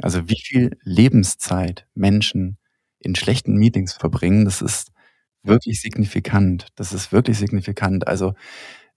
[0.00, 2.58] Also wie viel Lebenszeit Menschen
[2.98, 4.92] in schlechten Meetings verbringen, das ist
[5.42, 6.68] wirklich signifikant.
[6.76, 8.06] Das ist wirklich signifikant.
[8.06, 8.34] Also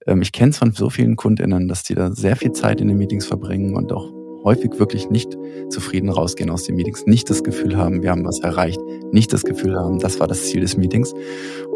[0.06, 2.88] ähm, ich kenne es von so vielen KundInnen, dass die da sehr viel Zeit in
[2.88, 4.12] den Meetings verbringen und auch
[4.44, 5.36] häufig wirklich nicht
[5.70, 9.42] zufrieden rausgehen aus den Meetings, nicht das Gefühl haben, wir haben was erreicht, nicht das
[9.42, 11.12] Gefühl haben, das war das Ziel des Meetings.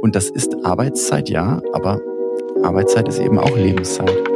[0.00, 2.00] Und das ist Arbeitszeit, ja, aber
[2.62, 4.29] Arbeitszeit ist eben auch Lebenszeit.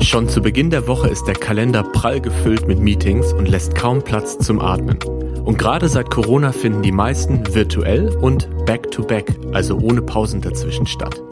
[0.00, 4.02] Schon zu Beginn der Woche ist der Kalender prall gefüllt mit Meetings und lässt kaum
[4.02, 4.98] Platz zum Atmen.
[5.44, 10.86] Und gerade seit Corona finden die meisten virtuell und back-to-back, -back, also ohne Pausen dazwischen
[10.86, 11.22] statt.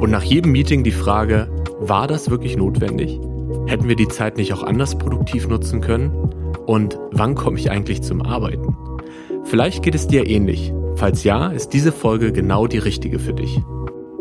[0.00, 1.48] Und nach jedem Meeting die Frage,
[1.80, 3.18] war das wirklich notwendig?
[3.66, 6.10] Hätten wir die Zeit nicht auch anders produktiv nutzen können?
[6.66, 8.76] Und wann komme ich eigentlich zum Arbeiten?
[9.44, 10.72] Vielleicht geht es dir ähnlich.
[10.94, 13.60] Falls ja, ist diese Folge genau die richtige für dich.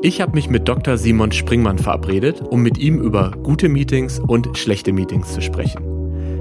[0.04, 0.98] Ich habe mich mit Dr.
[0.98, 5.84] Simon Springmann verabredet, um mit ihm über gute Meetings und schlechte Meetings zu sprechen.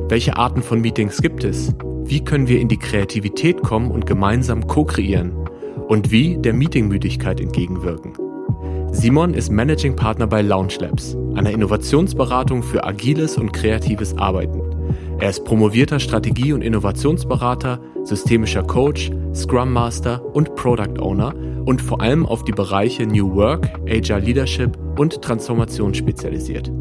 [0.08, 1.74] Welche Arten von Meetings gibt es?
[2.04, 5.32] Wie können wir in die Kreativität kommen und gemeinsam co-kreieren?
[5.88, 8.14] Und wie der Meetingmüdigkeit entgegenwirken?
[8.92, 14.62] Simon ist Managing Partner bei Lounge Labs, einer Innovationsberatung für agiles und kreatives Arbeiten.
[15.20, 21.34] Er ist promovierter Strategie- und Innovationsberater, systemischer Coach, Scrum Master und Product Owner
[21.66, 26.72] und vor allem auf die Bereiche New Work, Agile Leadership und Transformation spezialisiert.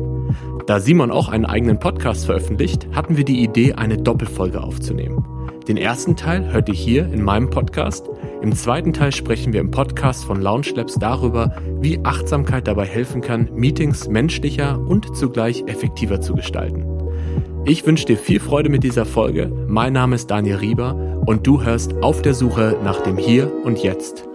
[0.67, 5.25] Da Simon auch einen eigenen Podcast veröffentlicht, hatten wir die Idee, eine Doppelfolge aufzunehmen.
[5.67, 8.07] Den ersten Teil hört ihr hier in meinem Podcast.
[8.41, 13.19] Im zweiten Teil sprechen wir im Podcast von Lounge Labs darüber, wie Achtsamkeit dabei helfen
[13.19, 16.88] kann, Meetings menschlicher und zugleich effektiver zu gestalten.
[17.69, 19.45] Ich wünsche dir viel Freude mit dieser Folge.
[19.67, 23.77] Mein Name ist Daniel Rieber und du hörst auf der Suche nach dem Hier und
[23.77, 24.27] Jetzt.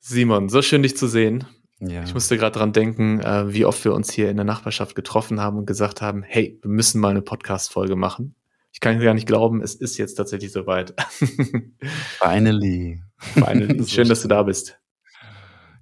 [0.00, 1.46] Simon, so schön dich zu sehen.
[1.80, 2.02] Ja.
[2.02, 5.40] Ich musste gerade dran denken, äh, wie oft wir uns hier in der Nachbarschaft getroffen
[5.40, 8.34] haben und gesagt haben, hey, wir müssen mal eine Podcast-Folge machen.
[8.70, 10.92] Ich kann gar nicht glauben, es ist jetzt tatsächlich soweit.
[12.18, 13.02] Finally.
[13.16, 13.82] Finally.
[13.88, 14.78] Schön, dass du da bist.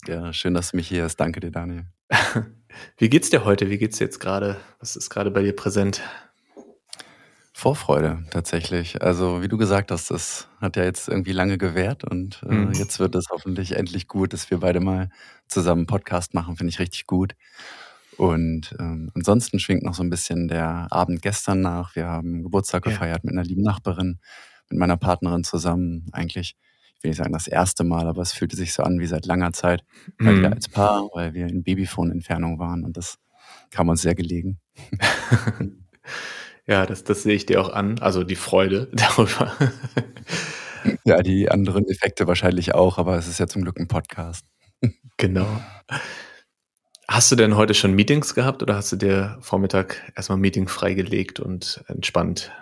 [0.06, 1.16] Ja, schön, dass du mich hier hast.
[1.16, 1.86] Danke dir, Daniel.
[2.96, 3.70] Wie geht's dir heute?
[3.70, 4.56] Wie geht's dir jetzt gerade?
[4.80, 6.02] Was ist gerade bei dir präsent?
[7.52, 9.02] Vorfreude tatsächlich.
[9.02, 12.72] Also wie du gesagt hast, das hat ja jetzt irgendwie lange gewährt und äh, mhm.
[12.72, 15.10] jetzt wird es hoffentlich endlich gut, dass wir beide mal
[15.46, 17.34] zusammen einen Podcast machen, finde ich richtig gut.
[18.16, 21.94] Und ähm, ansonsten schwingt noch so ein bisschen der Abend gestern nach.
[21.94, 22.92] Wir haben Geburtstag ja.
[22.92, 24.18] gefeiert mit einer lieben Nachbarin,
[24.68, 26.08] mit meiner Partnerin zusammen.
[26.12, 26.61] Eigentlich, ich
[27.02, 29.52] will nicht sagen das erste Mal, aber es fühlte sich so an wie seit langer
[29.52, 29.84] Zeit,
[30.18, 30.42] weil mhm.
[30.42, 33.18] wir als Paar, weil wir in Babyphone-Entfernung waren und das
[33.70, 34.60] kam uns sehr gelegen.
[36.66, 37.98] Ja, das, das sehe ich dir auch an.
[37.98, 39.52] Also die Freude darüber.
[41.04, 44.46] Ja, die anderen Effekte wahrscheinlich auch, aber es ist ja zum Glück ein Podcast.
[45.16, 45.46] Genau.
[47.08, 50.68] Hast du denn heute schon Meetings gehabt oder hast du dir Vormittag erstmal ein Meeting
[50.68, 52.52] freigelegt und entspannt?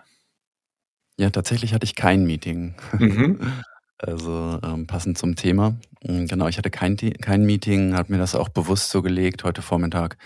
[1.19, 2.75] Ja, tatsächlich hatte ich kein Meeting.
[2.99, 3.39] Mhm.
[4.03, 5.77] Also ähm, passend zum Thema.
[6.03, 10.17] Genau, ich hatte kein, kein Meeting, habe mir das auch bewusst so gelegt heute Vormittag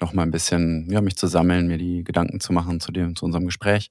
[0.00, 3.16] noch mal ein bisschen, ja, mich zu sammeln, mir die Gedanken zu machen zu dem,
[3.16, 3.90] zu unserem Gespräch.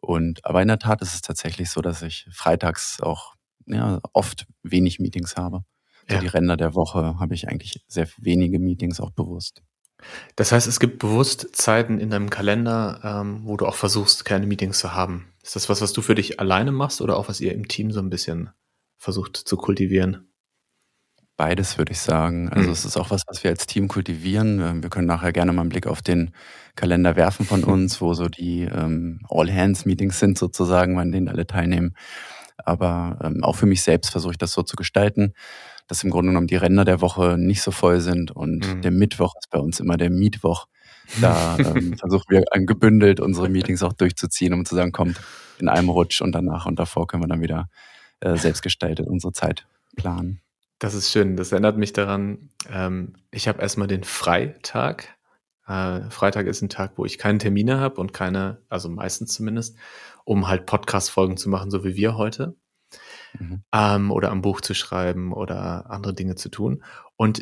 [0.00, 3.34] Und, aber in der Tat ist es tatsächlich so, dass ich freitags auch,
[3.66, 5.64] ja, oft wenig Meetings habe.
[6.08, 6.20] So ja.
[6.20, 9.62] die Ränder der Woche habe ich eigentlich sehr wenige Meetings auch bewusst.
[10.36, 14.46] Das heißt, es gibt bewusst Zeiten in deinem Kalender, ähm, wo du auch versuchst, keine
[14.46, 15.32] Meetings zu haben.
[15.46, 17.92] Ist das was, was du für dich alleine machst oder auch was ihr im Team
[17.92, 18.50] so ein bisschen
[18.98, 20.32] versucht zu kultivieren?
[21.36, 22.48] Beides würde ich sagen.
[22.48, 22.72] Also mhm.
[22.72, 24.82] es ist auch was, was wir als Team kultivieren.
[24.82, 26.32] Wir können nachher gerne mal einen Blick auf den
[26.74, 31.94] Kalender werfen von uns, wo so die ähm, All-Hands-Meetings sind sozusagen, an denen alle teilnehmen.
[32.56, 35.32] Aber ähm, auch für mich selbst versuche ich das so zu gestalten,
[35.86, 38.82] dass im Grunde genommen die Ränder der Woche nicht so voll sind und mhm.
[38.82, 40.66] der Mittwoch ist bei uns immer der Mietwoch.
[41.20, 45.20] Da ähm, versuchen wir gebündelt unsere Meetings auch durchzuziehen, um zu sagen, kommt
[45.58, 47.68] in einem Rutsch und danach und davor können wir dann wieder
[48.20, 49.66] äh, selbstgestaltet unsere Zeit
[49.96, 50.40] planen.
[50.78, 51.36] Das ist schön.
[51.36, 55.16] Das erinnert mich daran, ähm, ich habe erstmal den Freitag.
[55.66, 59.76] Äh, Freitag ist ein Tag, wo ich keine Termine habe und keine, also meistens zumindest,
[60.24, 62.56] um halt Podcast-Folgen zu machen, so wie wir heute.
[63.38, 63.62] Mhm.
[63.72, 66.82] Ähm, oder am Buch zu schreiben oder andere Dinge zu tun.
[67.16, 67.40] Und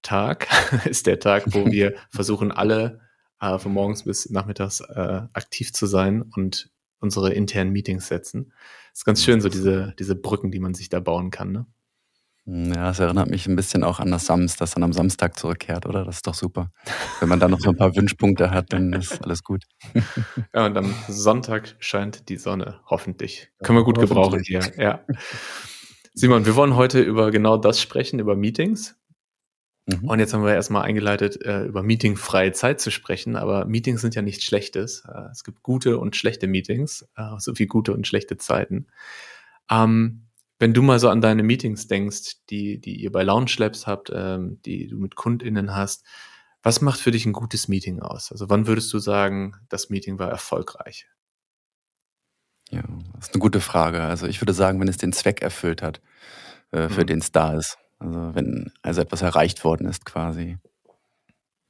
[0.00, 0.48] Diensttag
[0.86, 3.00] ist der Tag, wo wir versuchen, alle
[3.40, 6.70] äh, von morgens bis nachmittags äh, aktiv zu sein und
[7.00, 8.52] unsere internen Meetings setzen.
[8.92, 11.52] Ist ganz schön, so diese, diese Brücken, die man sich da bauen kann.
[11.52, 11.66] Ne?
[12.74, 15.86] Ja, es erinnert mich ein bisschen auch an das Sams, das dann am Samstag zurückkehrt,
[15.86, 16.04] oder?
[16.04, 16.72] Das ist doch super.
[17.20, 19.64] Wenn man dann noch so ein paar Wünschpunkte hat, dann ist alles gut.
[20.52, 23.50] Ja, und am Sonntag scheint die Sonne, hoffentlich.
[23.62, 25.04] Können wir gut gebrauchen hier, ja.
[26.12, 28.99] Simon, wir wollen heute über genau das sprechen, über Meetings.
[29.90, 30.08] Mhm.
[30.08, 34.14] Und jetzt haben wir erstmal eingeleitet, äh, über meetingfreie Zeit zu sprechen, aber Meetings sind
[34.14, 35.04] ja nichts Schlechtes.
[35.06, 38.86] Äh, es gibt gute und schlechte Meetings, äh, sowie gute und schlechte Zeiten.
[39.70, 40.26] Ähm,
[40.58, 44.10] wenn du mal so an deine Meetings denkst, die, die ihr bei Lounge Labs habt,
[44.14, 46.04] ähm, die du mit KundInnen hast,
[46.62, 48.30] was macht für dich ein gutes Meeting aus?
[48.30, 51.06] Also wann würdest du sagen, das Meeting war erfolgreich?
[52.70, 52.82] Ja,
[53.14, 54.02] das ist eine gute Frage.
[54.02, 56.02] Also ich würde sagen, wenn es den Zweck erfüllt hat,
[56.70, 57.06] äh, für mhm.
[57.06, 57.78] den es da ist.
[58.00, 60.58] Also wenn also etwas erreicht worden ist quasi.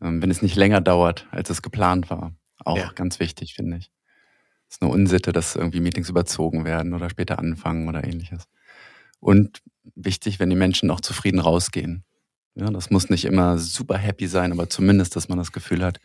[0.00, 2.32] Ähm, wenn es nicht länger dauert, als es geplant war.
[2.64, 2.90] Auch ja.
[2.94, 3.90] ganz wichtig, finde ich.
[4.68, 8.44] Es ist eine Unsitte, dass irgendwie Meetings überzogen werden oder später anfangen oder ähnliches.
[9.18, 9.60] Und
[9.94, 12.04] wichtig, wenn die Menschen auch zufrieden rausgehen.
[12.54, 15.98] Ja, das muss nicht immer super happy sein, aber zumindest, dass man das Gefühl hat,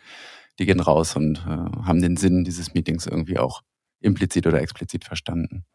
[0.59, 3.61] die gehen raus und äh, haben den Sinn dieses Meetings irgendwie auch
[3.99, 5.65] implizit oder explizit verstanden.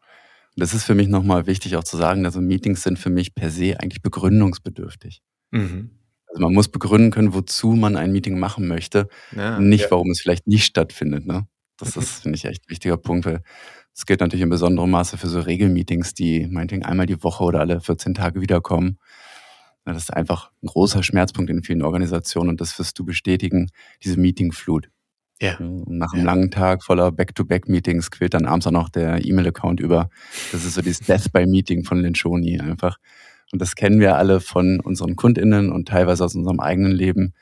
[0.55, 3.33] Und das ist für mich nochmal wichtig auch zu sagen, also Meetings sind für mich
[3.33, 5.21] per se eigentlich begründungsbedürftig.
[5.51, 5.91] Mhm.
[6.27, 9.91] Also man muss begründen können, wozu man ein Meeting machen möchte, ja, nicht ja.
[9.91, 11.25] warum es vielleicht nicht stattfindet.
[11.25, 11.47] Ne?
[11.77, 12.01] Das mhm.
[12.01, 13.41] ist, finde ich, echt ein wichtiger Punkt, weil
[13.93, 17.59] es gilt natürlich in besonderem Maße für so Regelmeetings, die meinetwegen einmal die Woche oder
[17.59, 18.97] alle 14 Tage wiederkommen.
[19.83, 23.69] Das ist einfach ein großer Schmerzpunkt in vielen Organisationen und das wirst du bestätigen,
[24.03, 24.89] diese Meetingflut.
[25.41, 25.57] Ja.
[25.57, 26.31] Und nach einem ja.
[26.31, 30.09] langen Tag voller Back-to-Back-Meetings quillt dann abends auch noch der E-Mail-Account über.
[30.51, 32.97] Das ist so dieses Death by Meeting von Lenchoni einfach.
[33.51, 37.33] Und das kennen wir alle von unseren KundInnen und teilweise aus unserem eigenen Leben.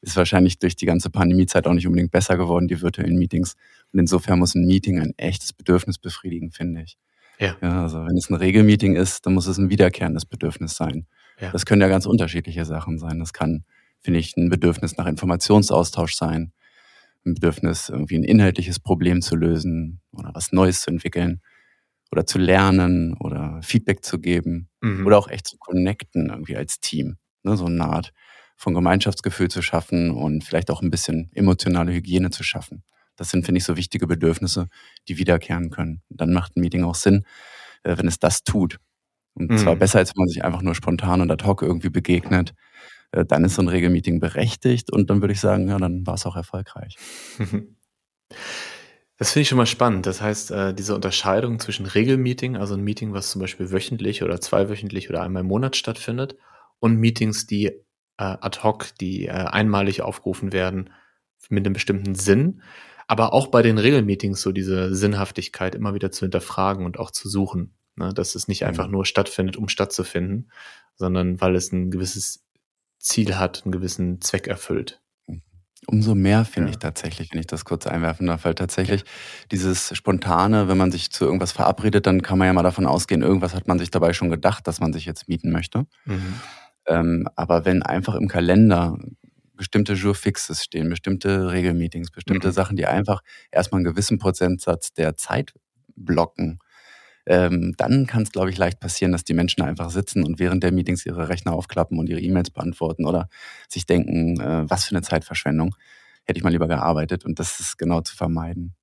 [0.00, 3.54] Ist wahrscheinlich durch die ganze Pandemiezeit auch nicht unbedingt besser geworden, die virtuellen Meetings.
[3.92, 6.96] Und insofern muss ein Meeting ein echtes Bedürfnis befriedigen, finde ich.
[7.40, 7.56] Ja.
[7.60, 7.82] ja.
[7.82, 11.08] Also wenn es ein Regelmeeting ist, dann muss es ein wiederkehrendes Bedürfnis sein.
[11.40, 11.50] Ja.
[11.50, 13.18] Das können ja ganz unterschiedliche Sachen sein.
[13.18, 13.64] Das kann,
[14.00, 16.52] finde ich, ein Bedürfnis nach Informationsaustausch sein,
[17.28, 21.40] ein Bedürfnis, irgendwie ein inhaltliches Problem zu lösen oder was Neues zu entwickeln
[22.10, 25.06] oder zu lernen oder Feedback zu geben mhm.
[25.06, 27.16] oder auch echt zu connecten irgendwie als Team.
[27.42, 27.56] Ne?
[27.56, 28.12] So eine Art
[28.56, 32.82] von Gemeinschaftsgefühl zu schaffen und vielleicht auch ein bisschen emotionale Hygiene zu schaffen.
[33.16, 34.68] Das sind, finde ich, so wichtige Bedürfnisse,
[35.08, 36.02] die wiederkehren können.
[36.08, 37.24] dann macht ein Meeting auch Sinn,
[37.82, 38.78] äh, wenn es das tut.
[39.34, 39.58] Und mhm.
[39.58, 42.54] zwar besser, als wenn man sich einfach nur spontan und ad hoc irgendwie begegnet.
[43.12, 46.14] Äh, dann ist so ein Regelmeeting berechtigt und dann würde ich sagen, ja, dann war
[46.14, 46.96] es auch erfolgreich.
[49.20, 50.06] Das finde ich schon mal spannend.
[50.06, 54.40] Das heißt, äh, diese Unterscheidung zwischen Regelmeeting, also ein Meeting, was zum Beispiel wöchentlich oder
[54.40, 56.36] zweiwöchentlich oder einmal im Monat stattfindet,
[56.78, 57.72] und Meetings, die äh,
[58.16, 60.90] ad hoc, die einmalig aufgerufen werden
[61.48, 62.62] mit einem bestimmten Sinn,
[63.08, 67.28] aber auch bei den Regelmeetings so diese Sinnhaftigkeit immer wieder zu hinterfragen und auch zu
[67.28, 67.74] suchen.
[67.96, 68.12] Ne?
[68.14, 68.92] Dass es nicht einfach mhm.
[68.92, 70.52] nur stattfindet, um stattzufinden,
[70.94, 72.44] sondern weil es ein gewisses
[72.98, 75.00] Ziel hat, einen gewissen Zweck erfüllt.
[75.86, 76.72] Umso mehr finde ja.
[76.72, 79.04] ich tatsächlich, wenn ich das kurz einwerfen darf, weil tatsächlich
[79.52, 83.22] dieses Spontane, wenn man sich zu irgendwas verabredet, dann kann man ja mal davon ausgehen,
[83.22, 85.86] irgendwas hat man sich dabei schon gedacht, dass man sich jetzt mieten möchte.
[86.04, 86.34] Mhm.
[86.86, 88.98] Ähm, aber wenn einfach im Kalender
[89.54, 92.52] bestimmte Jour-Fixes stehen, bestimmte Regelmeetings, bestimmte mhm.
[92.52, 95.54] Sachen, die einfach erstmal einen gewissen Prozentsatz der Zeit
[95.96, 96.58] blocken,
[97.28, 100.62] ähm, dann kann es, glaube ich, leicht passieren, dass die Menschen einfach sitzen und während
[100.62, 103.28] der Meetings ihre Rechner aufklappen und ihre E-Mails beantworten oder
[103.68, 105.76] sich denken, äh, was für eine Zeitverschwendung.
[106.24, 108.74] Hätte ich mal lieber gearbeitet und das ist genau zu vermeiden.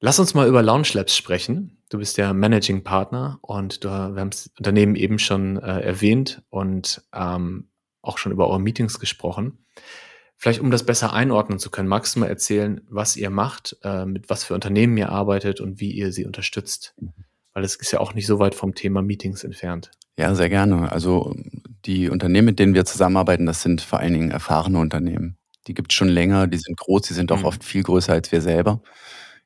[0.00, 1.78] Lass uns mal über Launch Labs sprechen.
[1.88, 6.42] Du bist ja Managing Partner und du, wir haben das Unternehmen eben schon äh, erwähnt
[6.50, 7.68] und ähm,
[8.02, 9.64] auch schon über eure Meetings gesprochen.
[10.36, 14.04] Vielleicht, um das besser einordnen zu können, magst du mal erzählen, was ihr macht, äh,
[14.04, 16.94] mit was für Unternehmen ihr arbeitet und wie ihr sie unterstützt?
[17.00, 17.12] Mhm.
[17.54, 19.90] Weil es ist ja auch nicht so weit vom Thema Meetings entfernt.
[20.18, 20.90] Ja, sehr gerne.
[20.90, 21.34] Also
[21.84, 25.38] die Unternehmen, mit denen wir zusammenarbeiten, das sind vor allen Dingen erfahrene Unternehmen.
[25.66, 27.44] Die gibt es schon länger, die sind groß, die sind auch mhm.
[27.44, 28.82] oft viel größer als wir selber.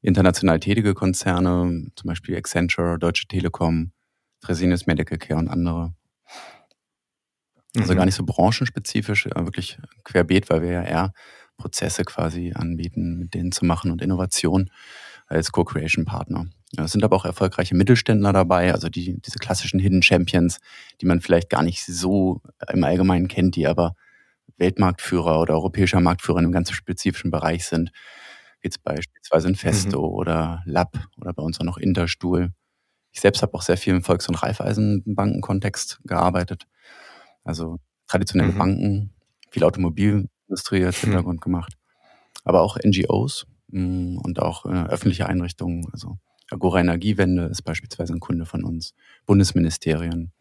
[0.01, 3.93] International tätige Konzerne, zum Beispiel Accenture, Deutsche Telekom,
[4.41, 5.95] Fresenius Medical Care und andere.
[7.77, 7.97] Also mhm.
[7.97, 11.13] gar nicht so branchenspezifisch, wirklich querbeet, weil wir ja eher
[11.57, 14.71] Prozesse quasi anbieten, mit denen zu machen und Innovation
[15.27, 16.47] als Co-Creation-Partner.
[16.79, 20.59] Es sind aber auch erfolgreiche Mittelständler dabei, also die, diese klassischen Hidden Champions,
[21.00, 22.41] die man vielleicht gar nicht so
[22.73, 23.95] im Allgemeinen kennt, die aber
[24.57, 27.93] Weltmarktführer oder europäischer Marktführer in einem ganz spezifischen Bereich sind,
[28.62, 30.14] jetzt beispielsweise in Festo mhm.
[30.14, 32.52] oder Lab oder bei uns auch noch Interstuhl.
[33.11, 36.67] Ich selbst habe auch sehr viel im Volks- und Raiffeisenbankenkontext gearbeitet.
[37.45, 38.59] Also traditionelle mhm.
[38.59, 39.14] Banken,
[39.50, 41.09] viel Automobilindustrie als mhm.
[41.09, 41.45] Hintergrund mhm.
[41.45, 41.75] gemacht,
[42.45, 46.19] aber auch NGOs mm, und auch äh, öffentliche Einrichtungen, also
[46.53, 48.95] Agora Energiewende ist beispielsweise ein Kunde von uns,
[49.25, 50.33] Bundesministerien,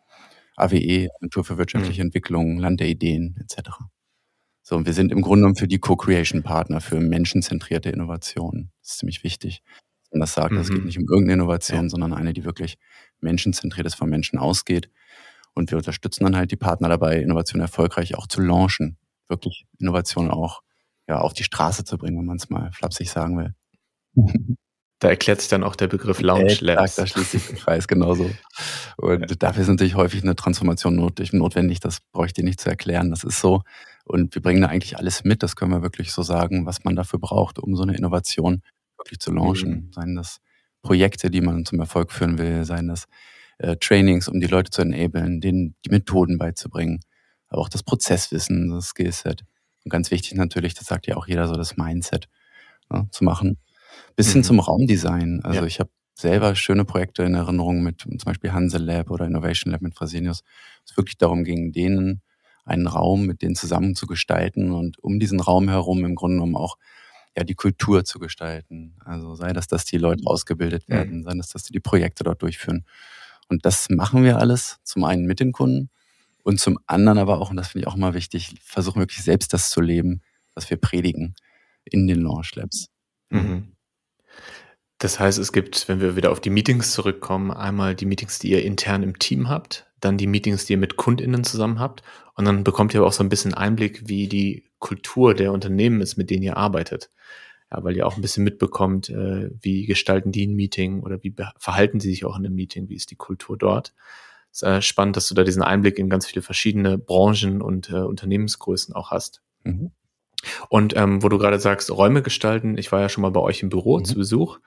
[0.58, 2.08] AWE, Agentur für wirtschaftliche mhm.
[2.08, 3.70] Entwicklung, Land der Ideen etc.
[4.62, 8.72] So, und wir sind im Grunde genommen für die Co-Creation-Partner, für menschenzentrierte Innovation.
[8.82, 9.63] Das ist ziemlich wichtig.
[10.10, 10.86] Und das sagt, es geht mhm.
[10.86, 11.89] nicht um irgendeine Innovation, ja.
[11.89, 12.77] sondern eine, die wirklich
[13.22, 14.89] menschenzentriert ist, von Menschen ausgeht
[15.53, 18.98] Und wir unterstützen dann halt die Partner dabei, Innovation erfolgreich auch zu launchen.
[19.30, 20.62] Wirklich Innovation auch
[21.08, 23.56] ja, auf die Straße zu bringen, wenn man es mal flapsig sagen will.
[25.01, 26.96] Da erklärt sich dann auch der Begriff Launch Labs.
[26.96, 28.29] Da schließt sich der Kreis genauso.
[28.98, 29.36] Und ja.
[29.36, 31.79] dafür ist natürlich häufig eine Transformation notwendig.
[31.79, 33.10] Das bräuchte ich nicht zu erklären.
[33.10, 33.63] Das ist so.
[34.05, 35.41] Und wir bringen da eigentlich alles mit.
[35.41, 38.62] Das können wir wirklich so sagen, was man dafür braucht, um so eine Innovation
[38.96, 39.72] wirklich zu launchen.
[39.72, 39.91] Mhm.
[39.91, 40.38] Seien das
[40.84, 43.08] Projekte, die man zum Erfolg führen will, seien das
[43.58, 47.00] äh, Trainings, um die Leute zu enablen, denen die Methoden beizubringen,
[47.48, 49.46] aber auch das Prozesswissen, das Skillset.
[49.84, 52.27] Und ganz wichtig natürlich, das sagt ja auch jeder so, das Mindset
[52.91, 53.58] ne, zu machen.
[54.15, 54.34] Bis mhm.
[54.34, 55.41] hin zum Raumdesign.
[55.43, 55.65] Also ja.
[55.65, 59.81] ich habe selber schöne Projekte in Erinnerung mit zum Beispiel Hansel Lab oder Innovation Lab
[59.81, 60.43] mit Fresenius,
[60.86, 62.22] es wirklich darum ging, denen
[62.63, 66.55] einen Raum mit denen zusammen zu gestalten und um diesen Raum herum im Grunde genommen
[66.55, 66.77] auch
[67.36, 68.96] ja die Kultur zu gestalten.
[69.03, 70.27] Also sei das, dass die Leute mhm.
[70.27, 70.93] ausgebildet mhm.
[70.93, 71.24] werden, mhm.
[71.24, 72.86] sei das, dass die die Projekte dort durchführen.
[73.50, 75.89] Und das machen wir alles zum einen mit den Kunden
[76.43, 79.53] und zum anderen aber auch, und das finde ich auch mal wichtig, versuchen wirklich selbst
[79.53, 80.22] das zu leben,
[80.53, 81.36] was wir predigen
[81.84, 82.88] in den Launch Labs.
[83.29, 83.74] Mhm.
[85.01, 88.51] Das heißt, es gibt, wenn wir wieder auf die Meetings zurückkommen, einmal die Meetings, die
[88.51, 92.03] ihr intern im Team habt, dann die Meetings, die ihr mit KundInnen zusammen habt
[92.36, 96.17] und dann bekommt ihr auch so ein bisschen Einblick, wie die Kultur der Unternehmen ist,
[96.17, 97.10] mit denen ihr arbeitet.
[97.72, 101.34] Ja, weil ihr auch ein bisschen mitbekommt, äh, wie gestalten die ein Meeting oder wie
[101.58, 103.96] verhalten sie sich auch in einem Meeting, wie ist die Kultur dort.
[104.51, 107.89] Es ist äh, spannend, dass du da diesen Einblick in ganz viele verschiedene Branchen und
[107.89, 109.41] äh, Unternehmensgrößen auch hast.
[109.63, 109.89] Mhm.
[110.70, 113.63] Und ähm, wo du gerade sagst, Räume gestalten, ich war ja schon mal bei euch
[113.63, 114.05] im Büro mhm.
[114.05, 114.60] zu Besuch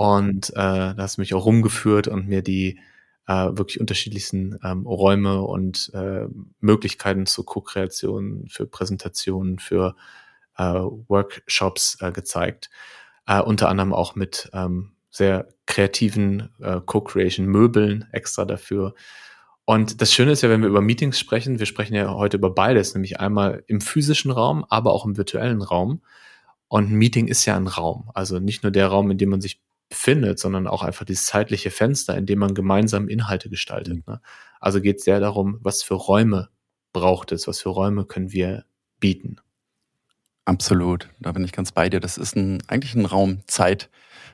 [0.00, 2.80] und äh, da hast du mich auch rumgeführt und mir die
[3.26, 6.24] äh, wirklich unterschiedlichsten ähm, Räume und äh,
[6.58, 9.94] Möglichkeiten zur Co-Kreation, für Präsentationen, für
[10.56, 12.70] äh, Workshops äh, gezeigt.
[13.26, 18.94] Äh, unter anderem auch mit ähm, sehr kreativen äh, Co-Creation-Möbeln extra dafür.
[19.66, 22.54] Und das Schöne ist ja, wenn wir über Meetings sprechen, wir sprechen ja heute über
[22.54, 26.00] beides, nämlich einmal im physischen Raum, aber auch im virtuellen Raum.
[26.68, 28.10] Und ein Meeting ist ja ein Raum.
[28.14, 31.70] Also nicht nur der Raum, in dem man sich befindet, sondern auch einfach dieses zeitliche
[31.70, 33.96] Fenster, in dem man gemeinsam Inhalte gestaltet.
[33.96, 34.02] Mhm.
[34.06, 34.20] Ne?
[34.60, 36.48] Also geht es sehr darum, was für Räume
[36.92, 38.64] braucht es, was für Räume können wir
[38.98, 39.36] bieten.
[40.44, 42.00] Absolut, da bin ich ganz bei dir.
[42.00, 43.90] Das ist ein, eigentlich ein Raum Zeit,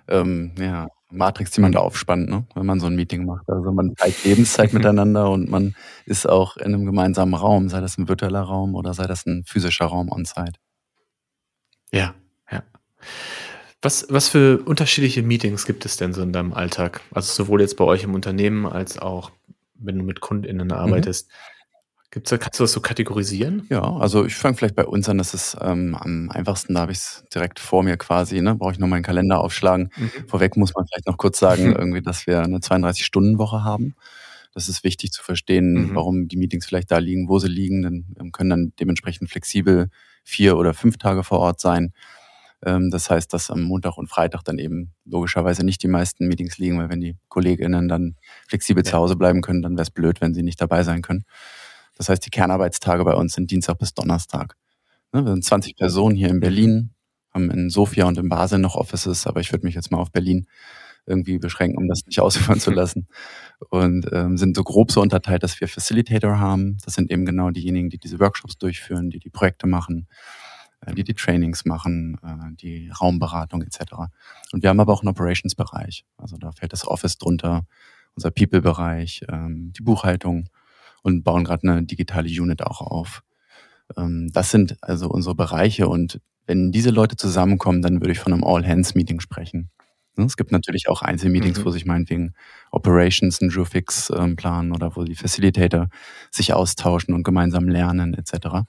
[0.08, 2.46] ähm, ja, Matrix, die man da aufspannt, ne?
[2.54, 3.48] wenn man so ein Meeting macht.
[3.48, 7.98] Also man teilt Lebenszeit miteinander und man ist auch in einem gemeinsamen Raum, sei das
[7.98, 10.58] ein virtueller Raum oder sei das ein physischer Raum on-site.
[11.92, 12.14] Ja,
[12.50, 12.62] ja.
[13.86, 17.02] Was, was für unterschiedliche Meetings gibt es denn so in deinem Alltag?
[17.12, 19.30] Also sowohl jetzt bei euch im Unternehmen als auch,
[19.76, 20.72] wenn du mit KundInnen mhm.
[20.72, 21.28] arbeitest.
[21.28, 22.02] Mhm.
[22.10, 23.64] Gibt's da, kannst du das so kategorisieren?
[23.70, 26.90] Ja, also ich fange vielleicht bei uns an, das ist ähm, am einfachsten, da habe
[26.90, 28.56] ich es direkt vor mir quasi, ne?
[28.56, 29.92] brauche ich nur meinen Kalender aufschlagen.
[29.96, 30.10] Mhm.
[30.26, 33.94] Vorweg muss man vielleicht noch kurz sagen, irgendwie, dass wir eine 32-Stunden-Woche haben.
[34.52, 35.94] Das ist wichtig zu verstehen, mhm.
[35.94, 37.82] warum die Meetings vielleicht da liegen, wo sie liegen.
[37.82, 39.90] Denn wir können dann dementsprechend flexibel
[40.24, 41.92] vier oder fünf Tage vor Ort sein.
[42.66, 46.58] Ähm, das heißt, dass am Montag und Freitag dann eben logischerweise nicht die meisten Meetings
[46.58, 48.16] liegen, weil wenn die KollegInnen dann
[48.48, 48.90] flexibel ja.
[48.90, 51.24] zu Hause bleiben können, dann wäre es blöd, wenn sie nicht dabei sein können.
[51.96, 54.56] Das heißt, die Kernarbeitstage bei uns sind Dienstag bis Donnerstag.
[55.12, 56.90] Ne, wir sind 20 Personen hier in Berlin,
[57.32, 60.10] haben in Sofia und in Basel noch Offices, aber ich würde mich jetzt mal auf
[60.10, 60.46] Berlin
[61.06, 63.06] irgendwie beschränken, um das nicht ausführen zu lassen.
[63.70, 66.78] Und ähm, sind so grob so unterteilt, dass wir Facilitator haben.
[66.84, 70.08] Das sind eben genau diejenigen, die diese Workshops durchführen, die die Projekte machen.
[70.84, 73.80] Äh, die die Trainings machen, äh, die Raumberatung etc.
[74.52, 76.04] Und wir haben aber auch einen Operations-Bereich.
[76.16, 77.66] Also da fällt das Office drunter,
[78.14, 80.48] unser People-Bereich, ähm, die Buchhaltung
[81.02, 83.22] und bauen gerade eine digitale Unit auch auf.
[83.96, 88.32] Ähm, das sind also unsere Bereiche und wenn diese Leute zusammenkommen, dann würde ich von
[88.32, 89.70] einem All-Hands-Meeting sprechen.
[90.16, 91.64] Ne, es gibt natürlich auch Einzelmeetings, mhm.
[91.64, 92.34] wo sich meinetwegen
[92.70, 95.88] Operations ein Jurfix ähm, planen oder wo die Facilitator
[96.30, 98.66] sich austauschen und gemeinsam lernen etc.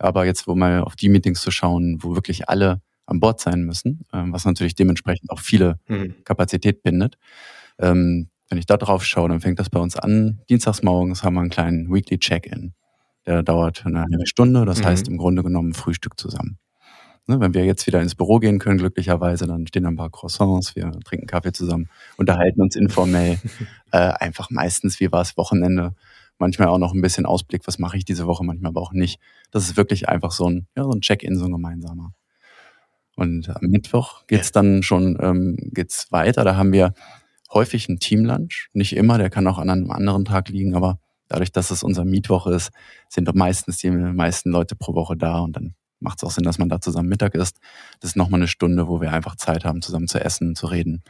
[0.00, 3.62] Aber jetzt, wo mal auf die Meetings zu schauen, wo wirklich alle an Bord sein
[3.62, 6.14] müssen, ähm, was natürlich dementsprechend auch viele mhm.
[6.24, 7.18] Kapazität bindet.
[7.78, 10.40] Ähm, wenn ich da drauf schaue, dann fängt das bei uns an.
[10.48, 12.72] Dienstags morgens haben wir einen kleinen Weekly Check-in.
[13.26, 14.64] Der dauert eine halbe Stunde.
[14.64, 14.84] Das mhm.
[14.86, 16.58] heißt im Grunde genommen Frühstück zusammen.
[17.26, 20.74] Ne, wenn wir jetzt wieder ins Büro gehen können, glücklicherweise, dann stehen ein paar Croissants,
[20.74, 23.38] wir trinken Kaffee zusammen, unterhalten uns informell.
[23.92, 25.94] äh, einfach meistens, wie war es Wochenende?
[26.40, 29.20] Manchmal auch noch ein bisschen Ausblick, was mache ich diese Woche, manchmal aber auch nicht.
[29.50, 32.12] Das ist wirklich einfach so ein, ja, so ein Check-in, so ein gemeinsamer.
[33.16, 34.52] Und am Mittwoch geht's ja.
[34.54, 36.44] dann schon ähm, geht's weiter.
[36.44, 36.94] Da haben wir
[37.52, 38.68] häufig einen Teamlunch.
[38.72, 42.04] Nicht immer, der kann auch an einem anderen Tag liegen, aber dadurch, dass es unser
[42.04, 42.70] Mittwoch ist,
[43.08, 46.44] sind doch meistens die meisten Leute pro Woche da und dann macht es auch Sinn,
[46.44, 47.58] dass man da zusammen Mittag isst.
[48.00, 51.02] Das ist nochmal eine Stunde, wo wir einfach Zeit haben, zusammen zu essen, zu reden.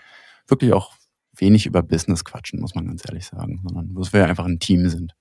[0.48, 0.94] Wirklich auch
[1.36, 4.88] wenig über Business quatschen, muss man ganz ehrlich sagen, sondern wo wir einfach ein Team
[4.88, 5.14] sind.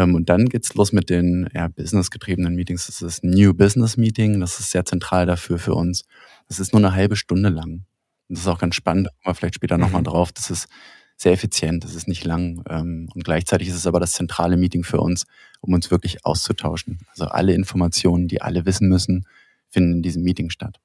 [0.00, 2.86] Ähm, und dann geht's los mit den ja, businessgetriebenen Meetings.
[2.86, 4.40] Das ist New Business Meeting.
[4.40, 6.04] Das ist sehr zentral dafür für uns.
[6.48, 7.84] Das ist nur eine halbe Stunde lang.
[8.28, 9.08] Und das ist auch ganz spannend.
[9.22, 9.82] Wir vielleicht später mhm.
[9.82, 10.32] nochmal drauf.
[10.32, 10.68] Das ist
[11.16, 11.84] sehr effizient.
[11.84, 12.62] Das ist nicht lang.
[12.70, 15.26] Ähm, und gleichzeitig ist es aber das zentrale Meeting für uns,
[15.60, 17.00] um uns wirklich auszutauschen.
[17.10, 19.26] Also alle Informationen, die alle wissen müssen,
[19.68, 20.80] finden in diesem Meeting statt.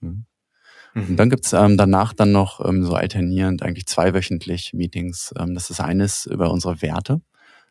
[0.00, 0.26] Mhm.
[0.94, 5.32] Und dann gibt's ähm, danach dann noch ähm, so alternierend eigentlich zweiwöchentlich Meetings.
[5.38, 7.22] Ähm, das ist eines über unsere Werte.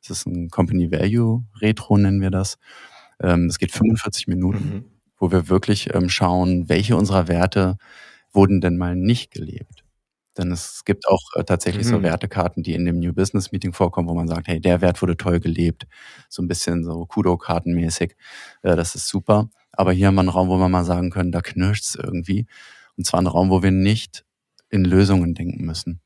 [0.01, 2.57] Das ist ein Company Value Retro, nennen wir das.
[3.21, 4.85] Ähm, das geht 45 Minuten, mhm.
[5.17, 7.77] wo wir wirklich ähm, schauen, welche unserer Werte
[8.31, 9.83] wurden denn mal nicht gelebt.
[10.37, 11.89] Denn es gibt auch äh, tatsächlich mhm.
[11.89, 15.01] so Wertekarten, die in dem New Business Meeting vorkommen, wo man sagt, hey, der Wert
[15.01, 15.87] wurde toll gelebt.
[16.29, 18.15] So ein bisschen so Kudo-Kartenmäßig.
[18.63, 19.49] Äh, das ist super.
[19.73, 22.47] Aber hier haben wir einen Raum, wo wir mal sagen können, da knirscht's irgendwie.
[22.97, 24.25] Und zwar ein Raum, wo wir nicht
[24.69, 26.01] in Lösungen denken müssen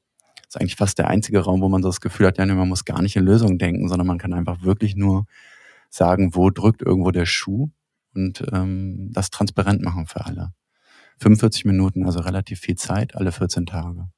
[0.56, 2.86] ist eigentlich fast der einzige Raum, wo man so das Gefühl hat, ja, man muss
[2.86, 5.26] gar nicht in Lösungen denken, sondern man kann einfach wirklich nur
[5.90, 7.70] sagen, wo drückt irgendwo der Schuh
[8.14, 10.54] und ähm, das transparent machen für alle.
[11.20, 14.10] 45 Minuten, also relativ viel Zeit, alle 14 Tage.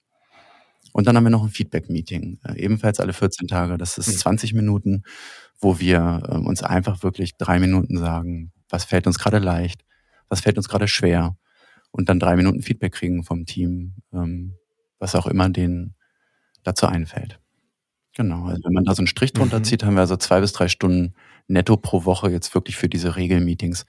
[0.94, 3.78] Und dann haben wir noch ein Feedback-Meeting, äh, ebenfalls alle 14 Tage.
[3.78, 4.60] Das ist 20 mhm.
[4.60, 5.04] Minuten,
[5.60, 9.86] wo wir äh, uns einfach wirklich drei Minuten sagen, was fällt uns gerade leicht,
[10.30, 11.38] was fällt uns gerade schwer
[11.92, 14.56] und dann drei Minuten Feedback kriegen vom Team, ähm,
[15.00, 15.97] was auch immer den
[16.68, 17.40] dazu einfällt.
[18.16, 19.64] Genau, also wenn man da so einen Strich drunter mhm.
[19.64, 21.14] zieht, haben wir also zwei bis drei Stunden
[21.48, 23.86] netto pro Woche jetzt wirklich für diese Regelmeetings,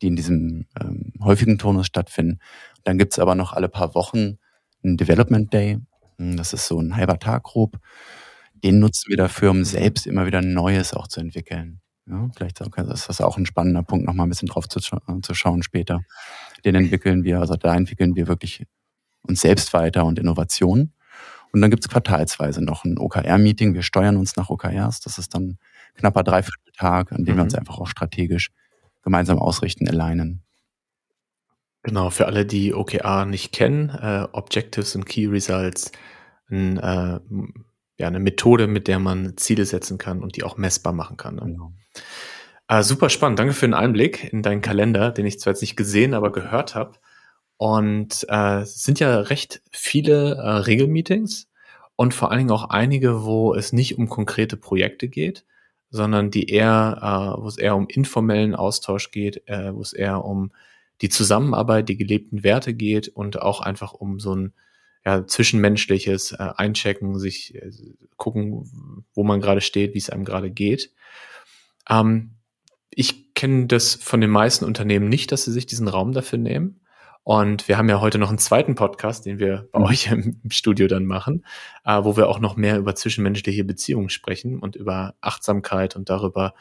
[0.00, 2.38] die in diesem ähm, häufigen Turnus stattfinden.
[2.84, 4.38] Dann gibt's aber noch alle paar Wochen
[4.84, 5.78] einen Development Day.
[6.18, 7.78] Hm, das ist so ein halber Tag grob.
[8.62, 11.80] Den nutzen wir dafür, um selbst immer wieder Neues auch zu entwickeln.
[12.06, 15.62] Ja, vielleicht ist das auch ein spannender Punkt, nochmal ein bisschen drauf zu, zu schauen
[15.62, 16.02] später.
[16.64, 18.66] Den entwickeln wir, also da entwickeln wir wirklich
[19.22, 20.92] uns selbst weiter und Innovationen.
[21.52, 23.74] Und dann gibt's quartalsweise noch ein OKR-Meeting.
[23.74, 25.00] Wir steuern uns nach OKRs.
[25.00, 25.58] Das ist dann
[25.94, 27.38] knapper Dreivierteltag, an dem mhm.
[27.38, 28.50] wir uns einfach auch strategisch
[29.02, 30.42] gemeinsam ausrichten, alignen.
[31.82, 35.90] Genau, für alle, die OKR nicht kennen, äh, Objectives und Key Results,
[36.48, 37.20] ein, äh,
[37.98, 41.34] ja, eine Methode, mit der man Ziele setzen kann und die auch messbar machen kann.
[41.36, 41.42] Ne?
[41.42, 41.72] Genau.
[42.68, 43.38] Äh, super spannend.
[43.38, 46.74] Danke für den Einblick in deinen Kalender, den ich zwar jetzt nicht gesehen, aber gehört
[46.74, 46.98] habe.
[47.56, 51.48] Und äh, es sind ja recht viele äh, Regelmeetings
[51.96, 55.44] und vor allen Dingen auch einige, wo es nicht um konkrete Projekte geht,
[55.90, 60.24] sondern die eher, äh, wo es eher um informellen Austausch geht, äh, wo es eher
[60.24, 60.52] um
[61.02, 64.52] die Zusammenarbeit, die gelebten Werte geht und auch einfach um so ein
[65.04, 67.70] ja, zwischenmenschliches äh, Einchecken, sich äh,
[68.16, 70.92] gucken, wo man gerade steht, wie es einem gerade geht.
[71.90, 72.36] Ähm,
[72.90, 76.81] ich kenne das von den meisten Unternehmen nicht, dass sie sich diesen Raum dafür nehmen.
[77.24, 79.84] Und wir haben ja heute noch einen zweiten Podcast, den wir bei mhm.
[79.84, 81.44] euch im Studio dann machen,
[81.84, 86.54] äh, wo wir auch noch mehr über zwischenmenschliche Beziehungen sprechen und über Achtsamkeit und darüber,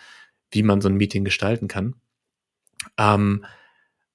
[0.52, 1.96] wie man so ein Meeting gestalten kann.
[2.98, 3.46] Ähm,